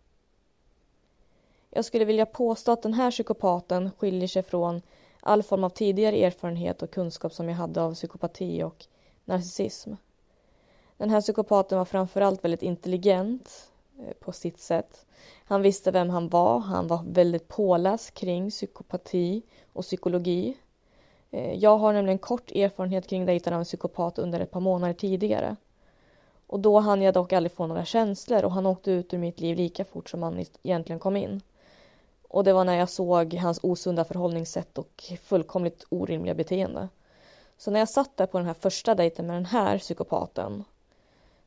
Jag 1.70 1.85
skulle 1.85 2.05
vilja 2.05 2.27
påstå 2.27 2.72
att 2.72 2.83
den 2.83 2.94
här 2.94 3.11
psykopaten 3.11 3.90
skiljer 3.98 4.29
sig 4.29 4.42
från 4.42 4.83
all 5.20 5.42
form 5.42 5.64
av 5.64 5.70
tidigare 5.70 6.16
erfarenhet 6.16 6.83
och 6.83 6.90
kunskap 6.90 7.33
som 7.33 7.48
jag 7.48 7.57
hade 7.57 7.83
av 7.83 7.94
psykopati 7.94 8.62
och 8.62 8.87
narcissism. 9.24 9.92
Den 10.96 11.11
här 11.11 11.20
psykopaten 11.20 11.79
var 11.79 11.85
framförallt 11.85 12.44
väldigt 12.44 12.62
intelligent 12.62 13.70
eh, 13.98 14.12
på 14.20 14.33
sitt 14.33 14.59
sätt. 14.59 15.07
Han 15.45 15.63
visste 15.63 15.91
vem 15.91 16.11
han 16.11 16.29
var, 16.29 16.59
han 16.59 16.87
var 16.87 17.01
väldigt 17.07 17.49
påläst 17.49 18.15
kring 18.15 18.51
psykopati 18.51 19.43
och 19.73 19.83
psykologi. 19.83 20.57
Eh, 21.31 21.55
jag 21.55 21.79
har 21.79 21.93
nämligen 21.93 22.19
kort 22.19 22.51
erfarenhet 22.51 23.07
kring 23.07 23.27
dejten 23.27 23.53
av 23.53 23.59
en 23.59 23.65
psykopat 23.65 24.19
under 24.19 24.41
ett 24.41 24.51
par 24.51 24.61
månader 24.61 24.95
tidigare. 24.95 25.57
Och 26.47 26.61
då 26.61 26.79
hann 26.79 27.03
jag 27.03 27.15
dock 27.15 27.33
aldrig 27.33 27.53
få 27.53 27.67
några 27.67 27.85
känslor 27.85 28.45
och 28.45 28.53
han 28.53 28.67
åkte 28.67 28.91
ut 28.91 29.15
ur 29.15 29.19
mitt 29.19 29.41
liv 29.41 29.57
lika 29.57 29.85
fort 29.85 30.11
som 30.11 30.23
han 30.23 30.45
egentligen 30.63 30.99
kom 30.99 31.17
in. 31.17 31.41
Och 32.29 32.45
det 32.45 32.53
var 32.53 32.65
när 32.65 32.79
jag 32.79 32.91
såg 32.91 33.35
hans 33.35 33.61
osunda 33.63 34.05
förhållningssätt 34.05 34.79
och 34.79 35.05
fullkomligt 35.23 35.87
orimliga 35.89 36.35
beteende. 36.35 36.89
Så 37.59 37.71
när 37.71 37.79
jag 37.79 37.89
satt 37.89 38.17
där 38.17 38.27
på 38.27 38.39
den 38.39 38.47
här 38.47 38.55
första 38.55 38.95
dejten 38.95 39.27
med 39.27 39.37
den 39.37 39.47
här 39.47 39.79
psykopaten 39.79 40.65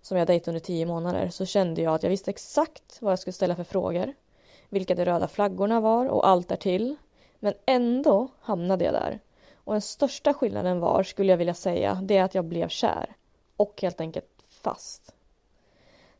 som 0.07 0.17
jag 0.17 0.27
dejtade 0.27 0.51
under 0.51 0.65
tio 0.65 0.85
månader 0.85 1.29
så 1.29 1.45
kände 1.45 1.81
jag 1.81 1.95
att 1.95 2.03
jag 2.03 2.09
visste 2.09 2.31
exakt 2.31 2.97
vad 3.01 3.11
jag 3.11 3.19
skulle 3.19 3.33
ställa 3.33 3.55
för 3.55 3.63
frågor, 3.63 4.13
vilka 4.69 4.95
de 4.95 5.05
röda 5.05 5.27
flaggorna 5.27 5.79
var 5.79 6.05
och 6.05 6.27
allt 6.27 6.47
därtill. 6.47 6.95
Men 7.39 7.53
ändå 7.65 8.27
hamnade 8.39 8.85
jag 8.85 8.93
där. 8.93 9.19
Och 9.55 9.73
den 9.73 9.81
största 9.81 10.33
skillnaden 10.33 10.79
var, 10.79 11.03
skulle 11.03 11.31
jag 11.31 11.37
vilja 11.37 11.53
säga, 11.53 12.01
det 12.03 12.17
är 12.17 12.23
att 12.23 12.35
jag 12.35 12.45
blev 12.45 12.67
kär. 12.67 13.15
Och 13.57 13.81
helt 13.81 14.01
enkelt 14.01 14.29
fast. 14.49 15.15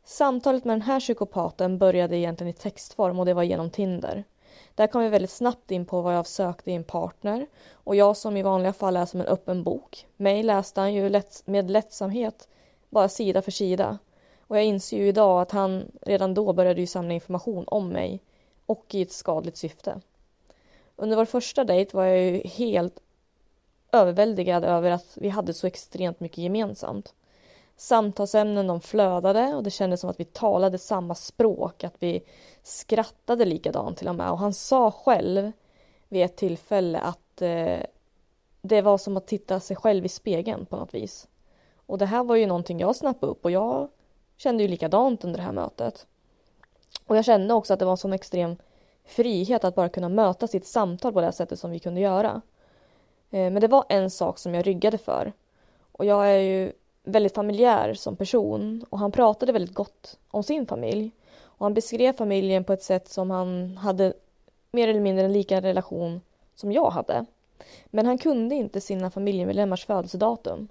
Samtalet 0.04 0.65
med 0.65 0.73
den 0.73 0.82
här 0.82 1.00
psykopaten 1.00 1.78
började 1.78 2.17
egentligen 2.17 2.54
i 2.54 2.58
textform 2.58 3.19
och 3.19 3.26
det 3.26 3.34
var 3.34 3.43
genom 3.43 3.69
Tinder. 3.69 4.23
Där 4.76 4.88
kom 4.88 5.02
vi 5.02 5.10
väldigt 5.10 5.32
snabbt 5.32 5.71
in 5.71 5.86
på 5.86 6.02
vad 6.02 6.15
jag 6.15 6.28
sökte 6.28 6.71
i 6.71 6.76
en 6.76 6.84
partner 6.84 7.47
och 7.71 7.95
jag 7.95 8.17
som 8.17 8.38
i 8.38 8.43
vanliga 8.43 8.73
fall 8.73 8.97
är 8.97 9.06
som 9.06 9.21
en 9.21 9.28
öppen 9.28 9.63
bok. 9.63 10.08
Mig 10.17 10.43
läste 10.43 10.82
han 10.82 10.93
ju 10.93 11.10
lätt, 11.10 11.41
med 11.45 11.71
lättsamhet 11.71 12.47
bara 12.89 13.10
sida 13.10 13.41
för 13.41 13.52
sida. 13.52 13.97
Och 14.47 14.58
jag 14.58 14.65
inser 14.65 14.97
ju 14.97 15.08
idag 15.08 15.41
att 15.41 15.52
han 15.52 15.91
redan 16.02 16.34
då 16.34 16.54
började 16.54 16.82
ju 16.82 16.88
samla 16.88 17.13
information 17.13 17.63
om 17.67 17.89
mig 17.89 18.21
och 18.65 18.86
i 18.95 19.02
ett 19.02 19.12
skadligt 19.12 19.58
syfte. 19.58 20.02
Under 20.95 21.17
vår 21.17 21.26
första 21.26 21.63
dejt 21.63 21.97
var 21.97 22.06
jag 22.06 22.19
ju 22.19 22.47
helt 22.47 23.00
överväldigad 23.91 24.63
över 24.63 24.91
att 24.91 25.17
vi 25.21 25.30
hade 25.30 25.54
så 25.54 25.67
extremt 25.67 26.19
mycket 26.19 26.38
gemensamt. 26.38 27.13
Samtalsämnen 27.78 28.67
de 28.67 28.82
flödade 28.82 29.56
och 29.56 29.63
det 29.63 29.71
kändes 29.71 30.02
som 30.02 30.10
att 30.10 30.19
vi 30.19 30.26
talade 30.26 30.78
samma 30.78 31.15
språk, 31.15 31.84
att 31.84 31.95
vi 32.00 32.23
skrattade 32.63 33.45
likadant 33.45 33.97
till 33.97 34.08
och 34.08 34.15
med. 34.15 34.32
Och 34.32 34.39
han 34.39 34.54
sa 34.54 34.91
själv 34.91 35.52
vid 36.08 36.26
ett 36.26 36.36
tillfälle 36.36 37.00
att 37.00 37.41
eh, 37.41 37.80
det 38.62 38.82
var 38.82 38.97
som 38.97 39.17
att 39.17 39.28
titta 39.28 39.60
sig 39.60 39.76
själv 39.76 40.06
i 40.06 40.10
spegeln 40.10 40.65
på 40.65 40.76
något 40.76 40.93
vis. 40.93 41.28
Och 41.88 41.97
det 41.97 42.06
här 42.06 42.23
var 42.23 42.36
ju 42.36 42.45
någonting 42.45 42.80
jag 42.80 42.95
snappade 42.95 43.32
upp 43.32 43.45
och 43.45 43.52
jag 43.52 43.88
kände 44.38 44.63
ju 44.63 44.69
likadant 44.69 45.23
under 45.23 45.38
det 45.38 45.43
här 45.43 45.52
mötet. 45.52 46.06
Och 47.06 47.17
jag 47.17 47.26
kände 47.26 47.54
också 47.54 47.73
att 47.73 47.80
det 47.80 47.86
var 47.86 47.91
en 47.91 47.97
sån 47.97 48.13
extrem 48.13 48.56
frihet 49.06 49.63
att 49.63 49.76
bara 49.76 49.89
kunna 49.89 50.10
möta 50.10 50.47
sitt 50.47 50.65
samtal 50.65 51.13
på 51.13 51.19
det 51.19 51.28
här 51.28 51.32
sättet 51.32 51.60
som 51.60 51.71
vi 51.71 51.80
kunde 51.80 52.02
göra. 52.02 52.41
Eh, 53.30 53.52
men 53.52 53.62
det 53.62 53.67
var 53.67 53.86
en 53.89 54.10
sak 54.10 54.39
som 54.39 54.54
jag 54.54 54.67
ryggade 54.67 54.97
för. 54.97 55.34
Och 55.91 56.06
jag 56.06 56.30
är 56.30 56.39
ju 56.39 56.71
väldigt 57.04 57.36
familjär 57.36 57.93
som 57.93 58.15
person 58.15 58.86
och 58.89 59.00
han 59.00 59.12
pratade 59.12 59.52
väldigt 59.52 59.73
gott 59.73 60.19
om 60.28 60.43
sin 60.43 60.65
familj. 60.65 61.12
Och 61.39 61.65
han 61.65 61.73
beskrev 61.73 62.13
familjen 62.13 62.63
på 62.63 62.73
ett 62.73 62.84
sätt 62.84 63.10
som 63.10 63.32
han 63.32 63.78
hade 63.78 64.13
mer 64.71 64.88
eller 64.88 65.00
mindre 65.00 65.26
en 65.26 65.34
lika 65.34 65.62
relation 65.62 66.21
som 66.56 66.71
jag 66.71 66.89
hade. 66.89 67.26
Men 67.86 68.06
han 68.06 68.17
kunde 68.17 68.56
inte 68.56 68.82
sina 68.82 69.12
familjemedlemmars 69.12 69.86
födelsedatum. 69.86 70.67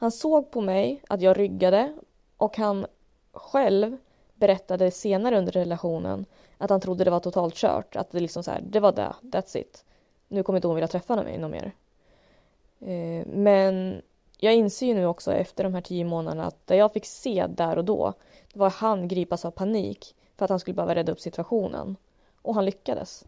Han 0.00 0.10
såg 0.10 0.50
på 0.50 0.60
mig 0.60 1.02
att 1.08 1.22
jag 1.22 1.38
ryggade 1.38 1.92
och 2.36 2.56
han 2.56 2.86
själv 3.32 3.96
berättade 4.34 4.90
senare 4.90 5.38
under 5.38 5.52
relationen 5.52 6.26
att 6.58 6.70
han 6.70 6.80
trodde 6.80 7.04
det 7.04 7.10
var 7.10 7.20
totalt 7.20 7.54
kört. 7.54 7.96
Att 7.96 8.10
det 8.10 8.20
liksom 8.20 8.42
så 8.42 8.50
här, 8.50 8.60
det 8.60 8.80
var 8.80 8.92
det, 8.92 9.14
that's 9.22 9.56
it. 9.56 9.84
Nu 10.28 10.42
kommer 10.42 10.56
inte 10.56 10.68
hon 10.68 10.74
vilja 10.74 10.88
träffa 10.88 11.16
mig 11.16 11.38
någon 11.38 11.50
mer. 11.50 11.72
Eh, 12.80 13.26
men 13.26 14.02
jag 14.38 14.54
inser 14.54 14.86
ju 14.86 14.94
nu 14.94 15.06
också 15.06 15.32
efter 15.32 15.64
de 15.64 15.74
här 15.74 15.80
tio 15.80 16.04
månaderna 16.04 16.46
att 16.46 16.66
det 16.66 16.76
jag 16.76 16.92
fick 16.92 17.06
se 17.06 17.46
där 17.46 17.78
och 17.78 17.84
då, 17.84 18.12
det 18.52 18.58
var 18.58 18.70
han 18.70 19.08
gripas 19.08 19.44
av 19.44 19.50
panik 19.50 20.14
för 20.36 20.44
att 20.44 20.50
han 20.50 20.60
skulle 20.60 20.74
behöva 20.74 20.94
rädda 20.94 21.12
upp 21.12 21.20
situationen. 21.20 21.96
Och 22.42 22.54
han 22.54 22.64
lyckades. 22.64 23.24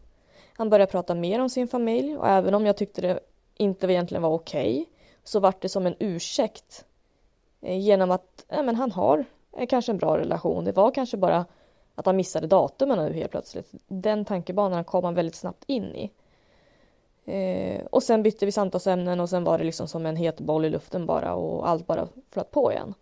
Han 0.53 0.69
började 0.69 0.91
prata 0.91 1.15
mer 1.15 1.39
om 1.39 1.49
sin 1.49 1.67
familj 1.67 2.17
och 2.17 2.27
även 2.27 2.53
om 2.53 2.65
jag 2.65 2.77
tyckte 2.77 3.01
det 3.01 3.19
inte 3.57 3.87
egentligen 3.87 4.21
var 4.21 4.33
okej 4.33 4.81
okay, 4.81 4.92
så 5.23 5.39
vart 5.39 5.61
det 5.61 5.69
som 5.69 5.85
en 5.85 5.95
ursäkt 5.99 6.85
eh, 7.61 7.79
genom 7.79 8.11
att 8.11 8.45
ja, 8.47 8.63
men 8.63 8.75
han 8.75 8.91
har 8.91 9.25
eh, 9.57 9.67
kanske 9.67 9.91
en 9.91 9.97
bra 9.97 10.17
relation. 10.17 10.65
Det 10.65 10.71
var 10.71 10.91
kanske 10.91 11.17
bara 11.17 11.45
att 11.95 12.05
han 12.05 12.15
missade 12.15 12.47
datumen 12.47 12.99
nu 12.99 13.13
helt 13.13 13.31
plötsligt. 13.31 13.71
Den 13.87 14.25
tankebanan 14.25 14.83
kom 14.83 15.03
han 15.03 15.13
väldigt 15.13 15.35
snabbt 15.35 15.63
in 15.67 15.95
i. 15.95 16.11
Eh, 17.25 17.85
och 17.85 18.03
sen 18.03 18.23
bytte 18.23 18.45
vi 18.45 18.51
samtalsämnen 18.51 19.19
och 19.19 19.29
sen 19.29 19.43
var 19.43 19.57
det 19.57 19.63
liksom 19.63 19.87
som 19.87 20.05
en 20.05 20.15
het 20.15 20.39
boll 20.39 20.65
i 20.65 20.69
luften 20.69 21.05
bara 21.05 21.33
och 21.33 21.69
allt 21.69 21.87
bara 21.87 22.07
flöt 22.31 22.51
på 22.51 22.71
igen. 22.71 22.93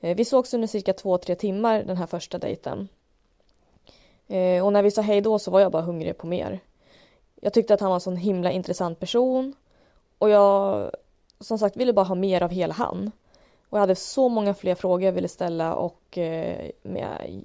Eh, 0.00 0.16
vi 0.16 0.24
sågs 0.24 0.54
under 0.54 0.68
cirka 0.68 0.92
två, 0.92 1.18
tre 1.18 1.34
timmar 1.34 1.82
den 1.82 1.96
här 1.96 2.06
första 2.06 2.38
dejten. 2.38 2.88
Eh, 4.28 4.66
och 4.66 4.72
när 4.72 4.82
vi 4.82 4.90
sa 4.90 5.02
hej 5.02 5.20
då 5.20 5.38
så 5.38 5.50
var 5.50 5.60
jag 5.60 5.72
bara 5.72 5.82
hungrig 5.82 6.18
på 6.18 6.26
mer. 6.26 6.60
Jag 7.40 7.52
tyckte 7.52 7.74
att 7.74 7.80
han 7.80 7.90
var 7.90 7.94
en 7.96 8.00
sån 8.00 8.16
himla 8.16 8.50
intressant 8.50 9.00
person 9.00 9.54
och 10.18 10.30
jag 10.30 10.90
som 11.40 11.58
sagt 11.58 11.76
ville 11.76 11.92
bara 11.92 12.06
ha 12.06 12.14
mer 12.14 12.42
av 12.42 12.50
hela 12.50 12.74
han. 12.74 13.10
Och 13.68 13.78
jag 13.78 13.80
hade 13.80 13.94
så 13.94 14.28
många 14.28 14.54
fler 14.54 14.74
frågor 14.74 15.02
jag 15.02 15.12
ville 15.12 15.28
ställa 15.28 15.74
och 15.74 16.18
eh, 16.18 16.70
med 16.82 17.42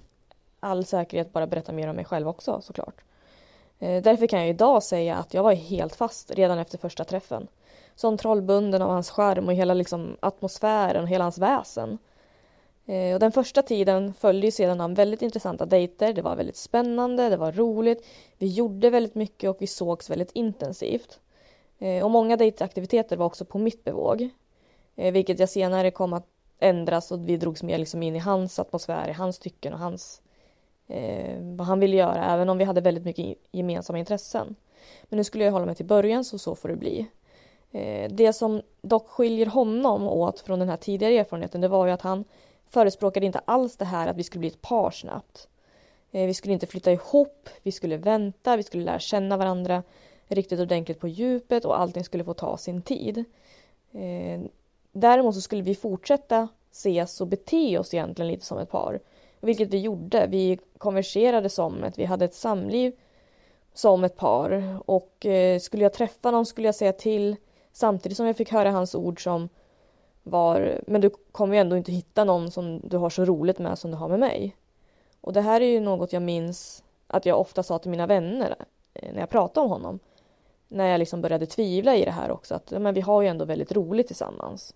all 0.60 0.86
säkerhet 0.86 1.34
bara 1.34 1.48
berätta 1.48 1.72
mer 1.72 1.88
om 1.88 1.96
mig 1.96 2.06
själv 2.06 2.28
också 2.28 2.62
såklart. 2.62 3.04
Eh, 3.80 4.04
därför 4.04 4.28
kan 4.28 4.40
jag 4.40 4.50
idag 4.50 4.84
säga 4.84 5.16
att 5.16 5.34
jag 5.34 5.44
var 5.44 5.54
helt 5.54 5.96
fast 5.96 6.32
redan 6.32 6.60
efter 6.60 6.78
första 6.78 7.04
träffen. 7.04 7.48
Som 7.96 8.18
trollbunden 8.18 8.82
av 8.82 8.90
hans 8.90 9.10
skärm 9.10 9.48
och 9.48 9.54
hela 9.54 9.74
liksom, 9.74 10.18
atmosfären 10.20 11.04
och 11.04 11.10
hela 11.10 11.24
hans 11.24 11.38
väsen. 11.38 11.98
Eh, 12.86 13.14
och 13.14 13.20
den 13.20 13.32
första 13.32 13.62
tiden 13.62 14.14
följde 14.14 14.48
ju 14.48 14.52
sedan 14.52 14.82
av 14.82 14.96
väldigt 14.96 15.22
intressanta 15.22 15.66
dejter. 15.66 16.14
Det 16.14 16.22
var 16.22 16.36
väldigt 16.36 16.58
spännande, 16.58 17.30
det 17.30 17.38
var 17.38 17.52
roligt. 17.52 18.06
Vi 18.38 18.48
gjorde 18.48 18.90
väldigt 18.90 19.16
mycket 19.16 19.50
och 19.50 19.58
vi 19.60 19.68
sågs 19.68 20.10
väldigt 20.10 20.32
intensivt. 20.32 21.20
Eh, 21.80 22.04
och 22.04 22.12
många 22.12 22.38
dejtaktiviteter 22.38 23.18
var 23.18 23.26
också 23.26 23.46
på 23.46 23.58
mitt 23.58 23.84
bevåg. 23.84 24.30
Eh, 24.96 25.14
vilket 25.14 25.40
jag 25.40 25.50
senare 25.50 25.92
kom 25.92 26.14
att 26.14 26.28
ändras 26.60 27.12
och 27.12 27.30
vi 27.30 27.38
drogs 27.38 27.64
mer 27.64 27.78
liksom 27.78 28.04
in 28.04 28.16
i 28.16 28.20
hans 28.20 28.60
atmosfär, 28.60 29.10
i 29.10 29.14
hans 29.14 29.40
tycken 29.40 29.74
och 29.74 29.80
hans 29.80 30.22
eh, 30.88 31.40
vad 31.42 31.68
han 31.68 31.80
ville 31.80 31.96
göra, 31.96 32.26
även 32.26 32.50
om 32.50 32.58
vi 32.58 32.64
hade 32.64 32.82
väldigt 32.82 33.06
mycket 33.06 33.38
gemensamma 33.52 34.00
intressen. 34.00 34.56
Men 35.04 35.18
nu 35.18 35.24
skulle 35.24 35.44
jag 35.44 35.52
hålla 35.52 35.66
mig 35.66 35.76
till 35.76 35.86
början, 35.86 36.24
så 36.24 36.40
så 36.40 36.56
får 36.56 36.70
det 36.70 36.76
bli. 36.76 37.08
Eh, 37.72 38.12
det 38.12 38.34
som 38.34 38.62
dock 38.82 39.08
skiljer 39.08 39.46
honom 39.46 40.08
åt 40.08 40.40
från 40.40 40.60
den 40.60 40.70
här 40.70 40.78
tidigare 40.78 41.14
erfarenheten, 41.14 41.62
det 41.62 41.68
var 41.68 41.86
ju 41.86 41.92
att 41.92 42.02
han 42.02 42.24
förespråkade 42.70 43.26
inte 43.26 43.42
alls 43.46 43.78
det 43.78 43.86
här 43.86 44.08
att 44.08 44.18
vi 44.18 44.24
skulle 44.24 44.40
bli 44.40 44.50
ett 44.50 44.62
par 44.62 44.92
snabbt. 44.92 45.48
Eh, 46.12 46.26
vi 46.26 46.34
skulle 46.34 46.54
inte 46.54 46.68
flytta 46.68 46.92
ihop, 46.92 47.50
vi 47.64 47.72
skulle 47.72 47.98
vänta, 47.98 48.58
vi 48.58 48.64
skulle 48.64 48.84
lära 48.84 49.00
känna 49.00 49.38
varandra 49.38 49.84
riktigt 50.28 50.60
ordentligt 50.60 51.00
på 51.00 51.08
djupet 51.08 51.66
och 51.66 51.80
allting 51.80 52.04
skulle 52.04 52.24
få 52.24 52.34
ta 52.34 52.58
sin 52.58 52.82
tid. 52.82 53.18
Eh, 53.92 54.42
däremot 54.92 55.36
så 55.36 55.42
skulle 55.42 55.62
vi 55.62 55.76
fortsätta 55.76 56.48
ses 56.72 57.22
och 57.22 57.28
bete 57.28 57.78
oss 57.78 57.94
egentligen 57.94 58.32
lite 58.32 58.46
som 58.46 58.58
ett 58.58 58.72
par. 58.72 59.00
Vilket 59.40 59.70
vi 59.70 59.80
gjorde. 59.80 60.28
Vi 60.30 60.60
konverserade 60.78 61.50
som 61.50 61.84
ett, 61.84 62.00
vi 62.00 62.06
hade 62.06 62.26
ett 62.26 62.34
samliv 62.34 62.94
som 63.74 64.04
ett 64.04 64.16
par. 64.16 64.80
Och 64.86 65.26
eh, 65.26 65.60
skulle 65.60 65.84
jag 65.84 65.94
träffa 65.94 66.32
någon 66.32 66.46
skulle 66.46 66.68
jag 66.68 66.76
säga 66.76 66.94
till 66.94 67.36
samtidigt 67.72 68.18
som 68.18 68.26
jag 68.26 68.38
fick 68.38 68.52
höra 68.52 68.72
hans 68.72 68.96
ord 68.96 69.24
som 69.24 69.50
var 70.24 70.82
Men 70.88 71.02
du 71.02 71.10
kommer 71.32 71.56
ju 71.56 71.60
ändå 71.60 71.78
inte 71.78 71.92
hitta 71.92 72.24
någon 72.24 72.52
som 72.52 72.80
du 72.84 72.98
har 72.98 73.10
så 73.10 73.26
roligt 73.26 73.60
med 73.60 73.80
som 73.80 73.92
du 73.92 73.98
har 73.98 74.08
med 74.08 74.20
mig. 74.20 74.56
Och 75.22 75.34
det 75.34 75.42
här 75.42 75.62
är 75.62 75.66
ju 75.66 75.80
något 75.80 76.14
jag 76.14 76.22
minns 76.22 76.84
att 77.08 77.26
jag 77.26 77.40
ofta 77.40 77.64
sa 77.64 77.80
till 77.80 77.92
mina 77.92 78.08
vänner 78.08 78.56
eh, 78.94 79.14
när 79.14 79.20
jag 79.20 79.30
pratade 79.30 79.66
om 79.66 79.72
honom. 79.72 80.00
När 80.76 80.88
jag 80.88 81.00
liksom 81.00 81.22
började 81.22 81.46
tvivla 81.46 81.96
i 81.96 82.06
det 82.06 82.12
här 82.12 82.32
också 82.32 82.56
att 82.56 82.72
men 82.72 82.94
vi 82.94 83.02
har 83.02 83.22
ju 83.22 83.28
ändå 83.28 83.46
väldigt 83.46 83.72
roligt 83.72 84.08
tillsammans. 84.08 84.74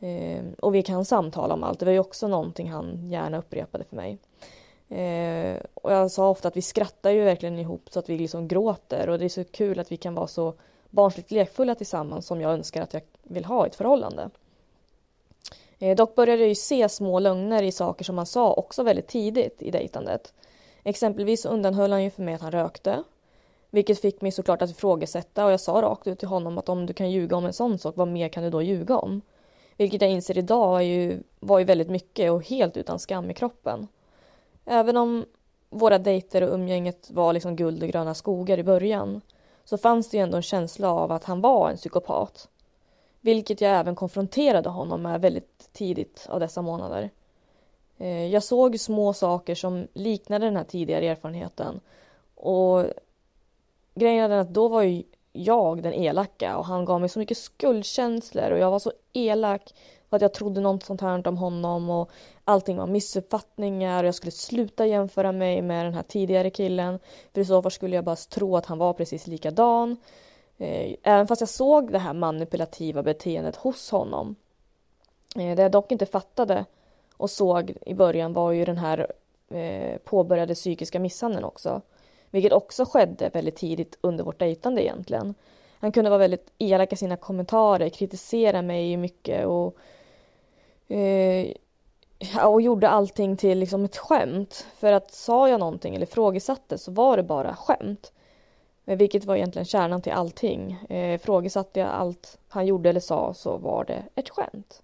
Eh, 0.00 0.44
och 0.58 0.74
vi 0.74 0.82
kan 0.82 1.04
samtala 1.04 1.54
om 1.54 1.64
allt. 1.64 1.78
Det 1.78 1.84
var 1.84 1.92
ju 1.92 1.98
också 1.98 2.28
någonting 2.28 2.70
han 2.70 3.10
gärna 3.10 3.38
upprepade 3.38 3.84
för 3.84 3.96
mig. 3.96 4.18
Eh, 4.88 5.56
och 5.74 5.92
jag 5.92 6.10
sa 6.10 6.30
ofta 6.30 6.48
att 6.48 6.56
vi 6.56 6.62
skrattar 6.62 7.10
ju 7.10 7.24
verkligen 7.24 7.58
ihop 7.58 7.88
så 7.90 7.98
att 7.98 8.08
vi 8.08 8.18
liksom 8.18 8.48
gråter 8.48 9.08
och 9.08 9.18
det 9.18 9.24
är 9.24 9.28
så 9.28 9.44
kul 9.44 9.78
att 9.78 9.92
vi 9.92 9.96
kan 9.96 10.14
vara 10.14 10.26
så 10.26 10.54
barnsligt 10.90 11.30
lekfulla 11.30 11.74
tillsammans 11.74 12.26
som 12.26 12.40
jag 12.40 12.52
önskar 12.52 12.82
att 12.82 12.94
jag 12.94 13.02
vill 13.22 13.44
ha 13.44 13.66
i 13.66 13.68
ett 13.68 13.76
förhållande. 13.76 14.30
Eh, 15.78 15.96
dock 15.96 16.14
började 16.14 16.42
jag 16.42 16.48
ju 16.48 16.54
se 16.54 16.88
små 16.88 17.18
lögner 17.18 17.62
i 17.62 17.72
saker 17.72 18.04
som 18.04 18.18
han 18.18 18.26
sa 18.26 18.52
också 18.52 18.82
väldigt 18.82 19.08
tidigt 19.08 19.62
i 19.62 19.70
dejtandet. 19.70 20.34
Exempelvis 20.82 21.46
undanhöll 21.46 21.92
han 21.92 22.04
ju 22.04 22.10
för 22.10 22.22
mig 22.22 22.34
att 22.34 22.42
han 22.42 22.52
rökte. 22.52 23.02
Vilket 23.74 24.00
fick 24.00 24.20
mig 24.20 24.32
såklart 24.32 24.62
att 24.62 24.70
ifrågasätta 24.70 25.44
och 25.44 25.52
jag 25.52 25.60
sa 25.60 25.72
rakt 25.72 26.06
ut 26.06 26.18
till 26.18 26.28
honom 26.28 26.58
att 26.58 26.68
om 26.68 26.86
du 26.86 26.92
kan 26.92 27.10
ljuga 27.10 27.36
om 27.36 27.44
en 27.44 27.52
sån 27.52 27.78
sak, 27.78 27.96
vad 27.96 28.08
mer 28.08 28.28
kan 28.28 28.42
du 28.42 28.50
då 28.50 28.62
ljuga 28.62 28.96
om? 28.96 29.20
Vilket 29.76 30.02
jag 30.02 30.10
inser 30.10 30.38
idag 30.38 30.84
ju, 30.84 31.22
var 31.40 31.58
ju 31.58 31.64
väldigt 31.64 31.90
mycket 31.90 32.32
och 32.32 32.48
helt 32.48 32.76
utan 32.76 32.98
skam 32.98 33.30
i 33.30 33.34
kroppen. 33.34 33.88
Även 34.64 34.96
om 34.96 35.24
våra 35.70 35.98
dejter 35.98 36.42
och 36.42 36.54
umgänget 36.54 37.10
var 37.10 37.32
liksom 37.32 37.56
guld 37.56 37.82
och 37.82 37.88
gröna 37.88 38.14
skogar 38.14 38.58
i 38.58 38.62
början 38.62 39.20
så 39.64 39.78
fanns 39.78 40.10
det 40.10 40.16
ju 40.16 40.22
ändå 40.22 40.36
en 40.36 40.42
känsla 40.42 40.90
av 40.90 41.12
att 41.12 41.24
han 41.24 41.40
var 41.40 41.70
en 41.70 41.76
psykopat. 41.76 42.48
Vilket 43.20 43.60
jag 43.60 43.72
även 43.72 43.94
konfronterade 43.94 44.68
honom 44.68 45.02
med 45.02 45.20
väldigt 45.20 45.68
tidigt 45.72 46.26
av 46.28 46.40
dessa 46.40 46.62
månader. 46.62 47.10
Eh, 47.98 48.26
jag 48.26 48.42
såg 48.42 48.80
små 48.80 49.12
saker 49.12 49.54
som 49.54 49.88
liknade 49.92 50.44
den 50.46 50.56
här 50.56 50.64
tidigare 50.64 51.06
erfarenheten 51.06 51.80
och 52.34 52.84
grejen 53.94 54.30
är 54.30 54.38
att 54.38 54.54
då 54.54 54.68
var 54.68 54.82
ju 54.82 55.02
jag 55.32 55.82
den 55.82 55.92
elaka 55.92 56.56
och 56.56 56.66
han 56.66 56.84
gav 56.84 57.00
mig 57.00 57.08
så 57.08 57.18
mycket 57.18 57.38
skuldkänslor 57.38 58.50
och 58.50 58.58
jag 58.58 58.70
var 58.70 58.78
så 58.78 58.92
elak 59.12 59.74
för 60.10 60.16
att 60.16 60.22
jag 60.22 60.34
trodde 60.34 60.60
något 60.60 60.82
sånt 60.82 61.00
här 61.00 61.28
om 61.28 61.38
honom 61.38 61.90
och 61.90 62.10
allting 62.44 62.76
var 62.76 62.86
missuppfattningar 62.86 64.04
och 64.04 64.08
jag 64.08 64.14
skulle 64.14 64.30
sluta 64.30 64.86
jämföra 64.86 65.32
mig 65.32 65.62
med 65.62 65.86
den 65.86 65.94
här 65.94 66.02
tidigare 66.02 66.50
killen 66.50 66.98
för 67.32 67.40
i 67.40 67.44
så 67.44 67.62
fall 67.62 67.70
skulle 67.70 67.96
jag 67.96 68.04
bara 68.04 68.16
tro 68.16 68.56
att 68.56 68.66
han 68.66 68.78
var 68.78 68.92
precis 68.92 69.26
likadan. 69.26 69.96
Eh, 70.58 70.96
även 71.02 71.26
fast 71.26 71.40
jag 71.40 71.48
såg 71.48 71.92
det 71.92 71.98
här 71.98 72.12
manipulativa 72.12 73.02
beteendet 73.02 73.56
hos 73.56 73.90
honom. 73.90 74.36
Eh, 75.36 75.56
det 75.56 75.62
jag 75.62 75.72
dock 75.72 75.92
inte 75.92 76.06
fattade 76.06 76.64
och 77.16 77.30
såg 77.30 77.76
i 77.86 77.94
början 77.94 78.32
var 78.32 78.52
ju 78.52 78.64
den 78.64 78.78
här 78.78 79.12
eh, 79.48 79.98
påbörjade 79.98 80.54
psykiska 80.54 81.00
misshandeln 81.00 81.44
också. 81.44 81.82
Vilket 82.34 82.52
också 82.52 82.84
skedde 82.84 83.28
väldigt 83.28 83.56
tidigt 83.56 83.98
under 84.00 84.24
vårt 84.24 84.38
dejtande 84.38 84.82
egentligen. 84.82 85.34
Han 85.78 85.92
kunde 85.92 86.10
vara 86.10 86.18
väldigt 86.18 86.52
elak 86.58 86.92
i 86.92 86.96
sina 86.96 87.16
kommentarer, 87.16 87.88
kritisera 87.88 88.62
mig 88.62 88.96
mycket 88.96 89.46
och, 89.46 89.76
eh, 90.94 91.46
och 92.44 92.60
gjorde 92.62 92.88
allting 92.88 93.36
till 93.36 93.58
liksom 93.58 93.84
ett 93.84 93.96
skämt. 93.96 94.66
För 94.76 94.92
att 94.92 95.10
sa 95.12 95.48
jag 95.48 95.60
någonting 95.60 95.94
eller 95.94 96.06
frågesatte 96.06 96.78
så 96.78 96.92
var 96.92 97.16
det 97.16 97.22
bara 97.22 97.56
skämt. 97.56 98.12
Vilket 98.84 99.24
var 99.24 99.36
egentligen 99.36 99.66
kärnan 99.66 100.02
till 100.02 100.12
allting. 100.12 100.72
Eh, 100.72 101.18
frågesatte 101.18 101.80
jag 101.80 101.88
allt 101.88 102.38
han 102.48 102.66
gjorde 102.66 102.88
eller 102.88 103.00
sa 103.00 103.34
så 103.34 103.56
var 103.56 103.84
det 103.84 104.04
ett 104.14 104.30
skämt. 104.30 104.82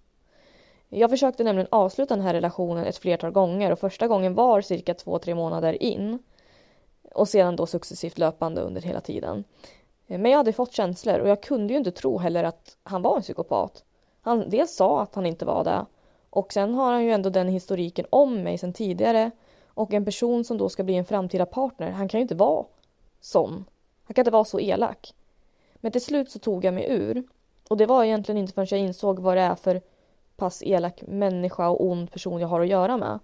Jag 0.89 1.09
försökte 1.09 1.43
nämligen 1.43 1.67
avsluta 1.71 2.15
den 2.15 2.25
här 2.25 2.33
relationen 2.33 2.85
ett 2.85 2.97
flertal 2.97 3.31
gånger 3.31 3.71
och 3.71 3.79
första 3.79 4.07
gången 4.07 4.33
var 4.33 4.61
cirka 4.61 4.93
två, 4.93 5.19
tre 5.19 5.35
månader 5.35 5.83
in. 5.83 6.19
Och 7.13 7.27
sedan 7.27 7.55
då 7.55 7.65
successivt 7.65 8.17
löpande 8.17 8.61
under 8.61 8.81
hela 8.81 9.01
tiden. 9.01 9.43
Eh, 10.07 10.19
men 10.19 10.31
jag 10.31 10.37
hade 10.37 10.53
fått 10.53 10.73
känslor 10.73 11.19
och 11.19 11.29
jag 11.29 11.43
kunde 11.43 11.73
ju 11.73 11.77
inte 11.77 11.91
tro 11.91 12.17
heller 12.17 12.43
att 12.43 12.77
han 12.83 13.01
var 13.01 13.15
en 13.15 13.21
psykopat. 13.21 13.83
Han 14.21 14.49
dels 14.49 14.75
sa 14.75 15.01
att 15.01 15.15
han 15.15 15.25
inte 15.25 15.45
var 15.45 15.63
det 15.63 15.85
och 16.29 16.53
sen 16.53 16.73
har 16.73 16.93
han 16.93 17.05
ju 17.05 17.11
ändå 17.11 17.29
den 17.29 17.47
historiken 17.47 18.05
om 18.09 18.43
mig 18.43 18.57
sen 18.57 18.73
tidigare 18.73 19.31
och 19.67 19.93
en 19.93 20.05
person 20.05 20.43
som 20.43 20.57
då 20.57 20.69
ska 20.69 20.83
bli 20.83 20.95
en 20.95 21.05
framtida 21.05 21.45
partner, 21.45 21.91
han 21.91 22.07
kan 22.07 22.19
ju 22.19 22.21
inte 22.21 22.35
vara 22.35 22.65
sån. 23.21 23.65
Han 24.03 24.13
kan 24.13 24.21
inte 24.21 24.31
vara 24.31 24.45
så 24.45 24.59
elak. 24.59 25.13
Men 25.75 25.91
till 25.91 26.01
slut 26.01 26.31
så 26.31 26.39
tog 26.39 26.65
jag 26.65 26.73
mig 26.73 26.85
ur 26.89 27.23
och 27.69 27.77
det 27.77 27.85
var 27.85 28.03
egentligen 28.03 28.37
inte 28.37 28.53
förrän 28.53 28.67
jag 28.71 28.79
insåg 28.79 29.19
vad 29.19 29.37
det 29.37 29.41
är 29.41 29.55
för 29.55 29.81
pass 30.35 30.63
elak 30.63 31.01
människa 31.07 31.69
och 31.69 31.85
ond 31.85 32.11
person 32.11 32.41
jag 32.41 32.47
har 32.47 32.61
att 32.61 32.67
göra 32.67 32.97
med. 32.97 33.19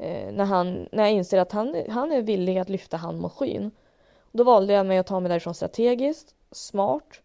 Eh, 0.00 0.32
när, 0.32 0.44
han, 0.44 0.88
när 0.92 1.02
jag 1.02 1.12
inser 1.12 1.38
att 1.38 1.52
han, 1.52 1.84
han 1.88 2.12
är 2.12 2.22
villig 2.22 2.58
att 2.58 2.68
lyfta 2.68 2.96
hand 2.96 3.20
mot 3.20 3.32
skyn. 3.32 3.70
Då 4.32 4.44
valde 4.44 4.72
jag 4.72 4.86
mig 4.86 4.98
att 4.98 5.06
ta 5.06 5.20
mig 5.20 5.28
därifrån 5.28 5.54
strategiskt, 5.54 6.34
smart. 6.50 7.20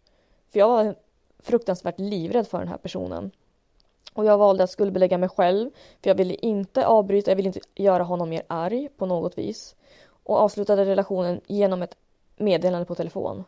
För 0.48 0.58
jag 0.58 0.68
var 0.68 0.94
fruktansvärt 1.38 1.98
livrädd 1.98 2.48
för 2.48 2.58
den 2.58 2.68
här 2.68 2.76
personen. 2.76 3.30
Och 4.12 4.24
jag 4.24 4.38
valde 4.38 4.64
att 4.64 4.70
skuldbelägga 4.70 5.18
mig 5.18 5.28
själv, 5.28 5.70
för 6.02 6.10
jag 6.10 6.14
ville 6.14 6.34
inte 6.34 6.86
avbryta, 6.86 7.30
jag 7.30 7.36
ville 7.36 7.48
inte 7.48 7.60
göra 7.74 8.02
honom 8.02 8.28
mer 8.28 8.42
arg 8.46 8.88
på 8.96 9.06
något 9.06 9.38
vis. 9.38 9.76
Och 10.24 10.36
avslutade 10.36 10.84
relationen 10.84 11.40
genom 11.46 11.82
ett 11.82 11.96
meddelande 12.36 12.86
på 12.86 12.94
telefon. 12.94 13.44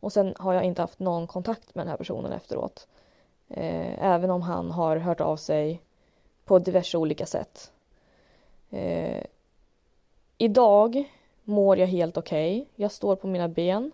Och 0.00 0.12
sen 0.12 0.34
har 0.38 0.54
jag 0.54 0.64
inte 0.64 0.82
haft 0.82 0.98
någon 0.98 1.26
kontakt 1.26 1.74
med 1.74 1.86
den 1.86 1.90
här 1.90 1.96
personen 1.96 2.32
efteråt. 2.32 2.86
Eh, 3.48 4.04
även 4.04 4.30
om 4.30 4.42
han 4.42 4.70
har 4.70 4.96
hört 4.96 5.20
av 5.20 5.36
sig 5.36 5.80
på 6.44 6.58
diverse 6.58 6.98
olika 6.98 7.26
sätt. 7.26 7.70
Eh, 8.74 9.22
idag 10.38 11.04
mår 11.44 11.78
jag 11.78 11.86
helt 11.86 12.16
okej. 12.16 12.60
Okay. 12.60 12.72
Jag 12.76 12.92
står 12.92 13.16
på 13.16 13.26
mina 13.26 13.48
ben. 13.48 13.92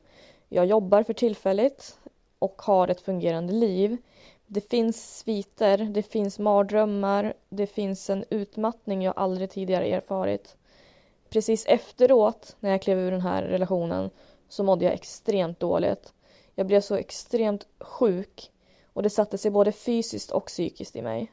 Jag 0.49 0.67
jobbar 0.67 1.03
för 1.03 1.13
tillfället 1.13 1.99
och 2.39 2.63
har 2.63 2.89
ett 2.89 3.01
fungerande 3.01 3.53
liv. 3.53 3.97
Det 4.47 4.71
finns 4.71 5.19
sviter, 5.19 5.79
det 5.79 6.03
finns 6.03 6.39
mardrömmar, 6.39 7.35
det 7.49 7.67
finns 7.67 8.11
en 8.11 8.25
utmattning 8.31 9.03
jag 9.03 9.15
aldrig 9.17 9.51
tidigare 9.51 9.87
erfarit. 9.87 10.57
Precis 11.29 11.67
efteråt, 11.67 12.57
när 12.61 12.71
jag 12.71 12.83
klev 12.83 12.99
ur 12.99 13.11
den 13.11 13.21
här 13.21 13.43
relationen, 13.43 14.11
så 14.49 14.65
mådde 14.65 14.85
jag 14.85 14.95
extremt 14.95 15.61
dåligt. 15.61 16.13
Jag 16.55 16.67
blev 16.67 16.81
så 16.81 16.95
extremt 16.95 17.67
sjuk 17.81 18.51
och 18.93 19.03
det 19.03 19.11
satte 19.11 19.39
sig 19.39 19.51
både 19.51 19.73
fysiskt 19.73 20.31
och 20.31 20.47
psykiskt 20.47 20.97
i 20.97 21.03
mig. 21.03 21.33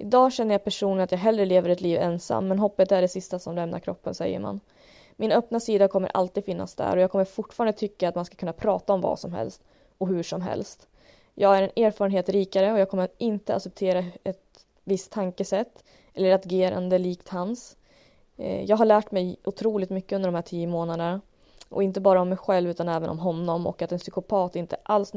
Idag 0.00 0.32
känner 0.32 0.54
jag 0.54 0.64
personligen 0.64 1.04
att 1.04 1.12
jag 1.12 1.18
hellre 1.18 1.44
lever 1.44 1.70
ett 1.70 1.80
liv 1.80 1.98
ensam, 2.00 2.48
men 2.48 2.58
hoppet 2.58 2.92
är 2.92 3.02
det 3.02 3.08
sista 3.08 3.38
som 3.38 3.54
lämnar 3.54 3.78
kroppen, 3.78 4.14
säger 4.14 4.40
man. 4.40 4.60
Min 5.16 5.32
öppna 5.32 5.60
sida 5.60 5.88
kommer 5.88 6.10
alltid 6.14 6.44
finnas 6.44 6.74
där 6.74 6.96
och 6.96 7.02
jag 7.02 7.10
kommer 7.10 7.24
fortfarande 7.24 7.78
tycka 7.78 8.08
att 8.08 8.14
man 8.14 8.24
ska 8.24 8.36
kunna 8.36 8.52
prata 8.52 8.92
om 8.92 9.00
vad 9.00 9.18
som 9.18 9.32
helst 9.32 9.62
och 9.98 10.08
hur 10.08 10.22
som 10.22 10.40
helst. 10.40 10.88
Jag 11.34 11.58
är 11.58 11.62
en 11.62 11.84
erfarenhet 11.84 12.28
rikare 12.28 12.72
och 12.72 12.78
jag 12.78 12.90
kommer 12.90 13.08
inte 13.18 13.54
acceptera 13.54 14.04
ett 14.24 14.66
visst 14.84 15.12
tankesätt 15.12 15.84
eller 16.14 16.30
ett 16.30 16.46
agerande 16.46 16.98
likt 16.98 17.28
hans. 17.28 17.76
Eh, 18.36 18.64
jag 18.64 18.76
har 18.76 18.84
lärt 18.84 19.10
mig 19.10 19.36
otroligt 19.44 19.90
mycket 19.90 20.16
under 20.16 20.28
de 20.28 20.34
här 20.34 20.42
tio 20.42 20.66
månaderna 20.66 21.20
och 21.68 21.82
inte 21.82 22.00
bara 22.00 22.20
om 22.20 22.28
mig 22.28 22.38
själv 22.38 22.70
utan 22.70 22.88
även 22.88 23.08
om 23.08 23.18
honom 23.18 23.66
och 23.66 23.82
att 23.82 23.92
en 23.92 23.98
psykopat 23.98 24.56
inte 24.56 24.76
alls 24.82 25.12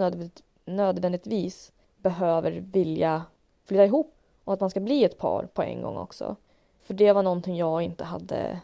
nödvändigtvis 0.66 1.72
behöver 1.98 2.52
vilja 2.52 3.24
flytta 3.66 3.86
ihop 3.86 4.18
och 4.44 4.54
att 4.54 4.60
man 4.60 4.70
ska 4.70 4.80
bli 4.80 5.04
ett 5.04 5.18
par 5.18 5.44
på 5.54 5.62
en 5.62 5.82
gång 5.82 5.98
också. 5.98 6.36
För 6.84 6.94
det 6.94 7.14
var 7.14 7.24
någonting 7.24 7.58
jag 7.58 7.82
inte 7.82 8.04
hade 8.04 8.60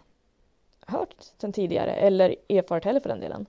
hört 0.85 1.15
sen 1.37 1.53
tidigare 1.53 1.93
eller 1.93 2.35
erfarit 2.49 2.85
heller 2.85 2.99
för 2.99 3.09
den 3.09 3.19
delen. 3.19 3.45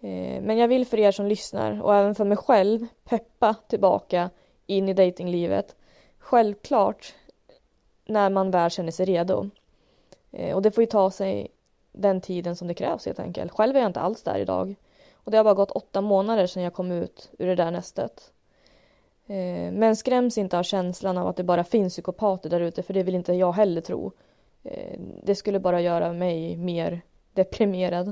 Eh, 0.00 0.42
men 0.42 0.58
jag 0.58 0.68
vill 0.68 0.86
för 0.86 0.98
er 0.98 1.12
som 1.12 1.26
lyssnar 1.26 1.82
och 1.82 1.94
även 1.94 2.14
för 2.14 2.24
mig 2.24 2.36
själv 2.36 2.86
peppa 3.04 3.54
tillbaka 3.68 4.30
in 4.66 4.88
i 4.88 4.94
datinglivet. 4.94 5.76
Självklart 6.18 7.14
när 8.04 8.30
man 8.30 8.50
väl 8.50 8.70
känner 8.70 8.92
sig 8.92 9.06
redo. 9.06 9.50
Eh, 10.30 10.56
och 10.56 10.62
det 10.62 10.70
får 10.70 10.82
ju 10.82 10.86
ta 10.86 11.10
sig 11.10 11.48
den 11.92 12.20
tiden 12.20 12.56
som 12.56 12.68
det 12.68 12.74
krävs 12.74 13.06
helt 13.06 13.20
enkelt. 13.20 13.52
Själv 13.52 13.76
är 13.76 13.80
jag 13.80 13.88
inte 13.88 14.00
alls 14.00 14.22
där 14.22 14.38
idag. 14.38 14.74
Och 15.14 15.30
det 15.30 15.36
har 15.36 15.44
bara 15.44 15.54
gått 15.54 15.70
åtta 15.70 16.00
månader 16.00 16.46
sedan 16.46 16.62
jag 16.62 16.74
kom 16.74 16.92
ut 16.92 17.30
ur 17.38 17.46
det 17.46 17.54
där 17.54 17.70
nästet. 17.70 18.32
Eh, 19.30 19.72
men 19.72 19.96
skräms 19.96 20.38
inte 20.38 20.58
av 20.58 20.62
känslan 20.62 21.18
av 21.18 21.28
att 21.28 21.36
det 21.36 21.42
bara 21.42 21.64
finns 21.64 21.92
psykopater 21.92 22.50
där 22.50 22.60
ute 22.60 22.82
för 22.82 22.94
det 22.94 23.02
vill 23.02 23.14
inte 23.14 23.32
jag 23.32 23.52
heller 23.52 23.80
tro. 23.80 24.12
Eh, 24.62 25.00
det 25.22 25.34
skulle 25.34 25.60
bara 25.60 25.80
göra 25.80 26.12
mig 26.12 26.56
mer 26.56 27.00
deprimerad. 27.32 28.08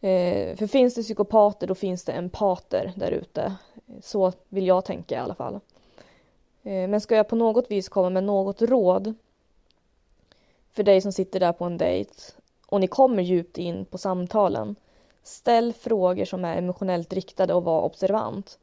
Eh, 0.00 0.56
för 0.56 0.66
finns 0.66 0.94
det 0.94 1.02
psykopater 1.02 1.66
då 1.66 1.74
finns 1.74 2.04
det 2.04 2.12
empater 2.12 2.92
där 2.96 3.10
ute. 3.10 3.54
Så 4.02 4.32
vill 4.48 4.66
jag 4.66 4.84
tänka 4.84 5.14
i 5.14 5.18
alla 5.18 5.34
fall. 5.34 5.60
Men 6.62 7.00
ska 7.00 7.16
jag 7.16 7.28
på 7.28 7.36
något 7.36 7.70
vis 7.70 7.88
komma 7.88 8.10
med 8.10 8.24
något 8.24 8.62
råd 8.62 9.14
för 10.72 10.82
dig 10.82 11.00
som 11.00 11.12
sitter 11.12 11.40
där 11.40 11.52
på 11.52 11.64
en 11.64 11.78
dejt 11.78 12.12
och 12.66 12.80
ni 12.80 12.86
kommer 12.86 13.22
djupt 13.22 13.58
in 13.58 13.84
på 13.84 13.98
samtalen. 13.98 14.76
Ställ 15.22 15.72
frågor 15.72 16.24
som 16.24 16.44
är 16.44 16.56
emotionellt 16.56 17.12
riktade 17.12 17.54
och 17.54 17.64
var 17.64 17.82
observant. 17.82 18.58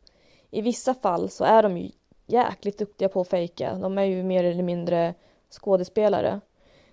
I 0.51 0.61
vissa 0.61 0.93
fall 0.93 1.29
så 1.29 1.43
är 1.43 1.63
de 1.63 1.77
ju 1.77 1.91
jäkligt 2.25 2.77
duktiga 2.77 3.09
på 3.09 3.21
att 3.21 3.27
fejka. 3.27 3.75
De 3.75 3.97
är 3.97 4.03
ju 4.03 4.23
mer 4.23 4.43
eller 4.43 4.63
mindre 4.63 5.13
skådespelare. 5.49 6.39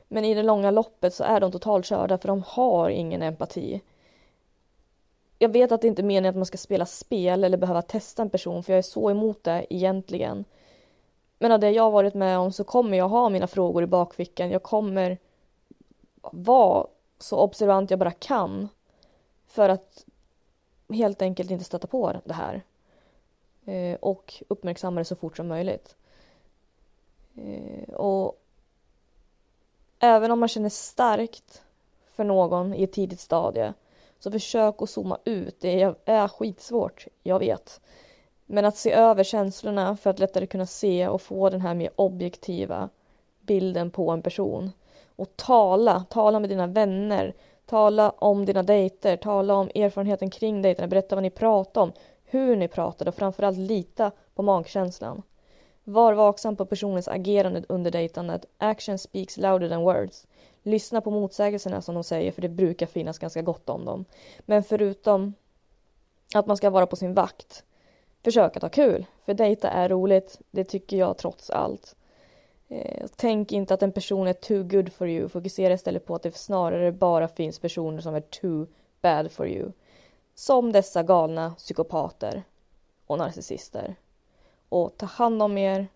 Men 0.09 0.25
i 0.25 0.35
det 0.35 0.42
långa 0.42 0.71
loppet 0.71 1.14
så 1.14 1.25
är 1.25 1.40
de 1.40 1.53
totalt 1.53 1.87
körda 1.87 2.18
för 2.18 2.29
de 2.29 2.42
har 2.47 2.88
ingen 2.88 3.23
empati 3.23 3.81
jag 5.38 5.49
vet 5.49 5.73
att 5.73 5.81
det 5.81 5.88
inte 5.88 6.03
är 6.03 6.05
meningen 6.05 6.31
att 6.31 6.37
man 6.37 6.47
ska 6.47 6.59
spela 6.59 6.87
spel 6.87 7.44
eller 7.44 7.59
behöva 7.59 7.83
testa 7.83 8.23
en 8.23 8.31
person 8.31 8.62
för 8.62 8.73
jag 8.73 8.79
är 8.79 8.83
så 8.83 9.11
emot 9.11 9.44
det 9.44 9.66
egentligen. 9.71 10.44
Men 11.38 11.53
av 11.53 11.61
det 11.61 11.71
jag 11.71 11.83
har 11.83 11.90
varit 11.90 12.14
med 12.14 12.38
om 12.38 12.53
så 12.53 12.64
kommer 12.64 12.99
jag 12.99 13.09
ha 13.09 13.29
mina 13.29 13.47
frågor 13.47 13.83
i 13.83 13.87
bakfickan. 13.87 14.51
Jag 14.51 14.62
kommer 14.62 15.18
vara 16.23 16.87
så 17.18 17.37
observant 17.37 17.90
jag 17.90 17.99
bara 17.99 18.11
kan 18.11 18.68
för 19.47 19.68
att 19.68 20.05
helt 20.92 21.23
enkelt 21.23 21.51
inte 21.51 21.64
stöta 21.64 21.87
på 21.87 22.16
det 22.25 22.35
här. 22.35 22.62
Eh, 23.68 23.94
och 24.00 24.42
uppmärksamma 24.48 25.00
det 25.00 25.04
så 25.04 25.16
fort 25.16 25.37
som 25.37 25.48
möjligt. 25.48 25.96
Eh, 27.37 27.94
och 27.94 28.40
även 29.98 30.31
om 30.31 30.40
man 30.40 30.48
känner 30.48 30.68
starkt 30.68 31.62
för 32.12 32.24
någon 32.24 32.74
i 32.74 32.83
ett 32.83 32.92
tidigt 32.92 33.20
stadie 33.20 33.74
så 34.18 34.31
försök 34.31 34.83
att 34.83 34.90
zooma 34.90 35.18
ut. 35.24 35.61
Det 35.61 35.94
är 36.04 36.28
skitsvårt, 36.28 37.07
jag 37.22 37.38
vet. 37.38 37.81
Men 38.46 38.64
att 38.64 38.76
se 38.76 38.92
över 38.92 39.24
känslorna 39.24 39.96
för 39.96 40.11
att 40.11 40.18
lättare 40.18 40.46
kunna 40.46 40.66
se 40.66 41.09
och 41.09 41.22
få 41.22 41.50
den 41.50 41.61
här 41.61 41.74
mer 41.74 41.90
objektiva 41.96 42.88
bilden 43.40 43.90
på 43.90 44.11
en 44.11 44.22
person. 44.22 44.72
Och 45.16 45.37
tala, 45.37 46.04
tala 46.09 46.40
med 46.40 46.50
dina 46.50 46.66
vänner, 46.66 47.35
tala 47.66 48.11
om 48.11 48.44
dina 48.44 48.62
dejter, 48.62 49.16
tala 49.16 49.54
om 49.54 49.70
erfarenheten 49.74 50.31
kring 50.31 50.62
dejterna, 50.62 50.88
berätta 50.88 51.16
vad 51.16 51.22
ni 51.22 51.31
pratar 51.31 51.81
om, 51.81 51.92
hur 52.31 52.57
ni 52.57 52.69
pratade 52.69 53.09
och 53.09 53.14
framförallt 53.14 53.59
lita 53.59 54.11
på 54.35 54.43
magkänslan. 54.43 55.23
Var 55.85 56.12
vaksam 56.12 56.57
på 56.57 56.67
personens 56.67 57.09
agerande 57.09 57.64
under 57.69 57.91
dejtandet. 57.91 58.47
Action 58.59 58.99
speaks 58.99 59.37
louder 59.37 59.69
than 59.69 59.83
words. 59.83 60.27
Lyssna 60.62 61.01
på 61.01 61.11
motsägelserna 61.11 61.83
som 61.83 61.95
de 61.95 62.05
säger 62.05 62.33
för 62.33 62.43
det 62.43 62.49
brukar 62.49 62.87
finnas 62.87 63.19
ganska 63.19 63.43
gott 63.43 63.69
om 63.69 63.85
dem. 63.85 64.05
Men 64.41 64.62
förutom 64.62 65.35
att 66.35 66.46
man 66.46 66.57
ska 66.57 66.71
vara 66.71 66.87
på 66.87 66.96
sin 66.96 67.15
vakt, 67.15 67.65
försök 68.25 68.57
att 68.57 68.63
ha 68.63 68.69
kul. 68.69 69.07
För 69.25 69.35
dejta 69.35 69.71
är 69.71 69.88
roligt, 69.88 70.40
det 70.50 70.65
tycker 70.65 70.96
jag 70.96 71.19
trots 71.19 71.50
allt. 71.50 71.96
Eh, 72.69 73.07
tänk 73.17 73.52
inte 73.52 73.75
att 73.75 73.83
en 73.83 73.92
person 73.92 74.27
är 74.27 74.33
too 74.33 74.63
good 74.63 74.92
for 74.92 75.09
you. 75.09 75.29
Fokusera 75.29 75.75
istället 75.75 76.07
på 76.07 76.15
att 76.15 76.23
det 76.23 76.37
snarare 76.37 76.92
bara 76.92 77.29
finns 77.29 77.59
personer 77.59 78.00
som 78.00 78.15
är 78.15 78.21
too 78.21 78.67
bad 79.00 79.31
for 79.31 79.48
you. 79.48 79.73
Som 80.39 80.73
dessa 80.73 81.03
galna 81.03 81.51
psykopater 81.51 82.43
och 83.07 83.19
narcissister. 83.19 83.97
Och 84.69 84.97
ta 84.97 85.07
hand 85.07 85.43
om 85.43 85.59
er 85.59 85.89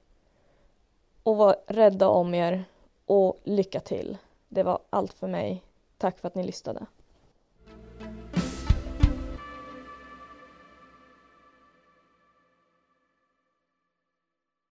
och 1.23 1.37
var 1.37 1.57
rädda 1.67 2.09
om 2.09 2.35
er 2.35 2.65
och 3.07 3.41
lycka 3.45 3.81
till. 3.81 4.19
Det 4.49 4.63
var 4.63 4.79
allt 4.91 5.13
för 5.13 5.27
mig. 5.27 5.65
Tack 5.99 6.19
för 6.19 6.29
att 6.29 6.35
ni 6.35 6.43
lyssnade. 6.43 6.87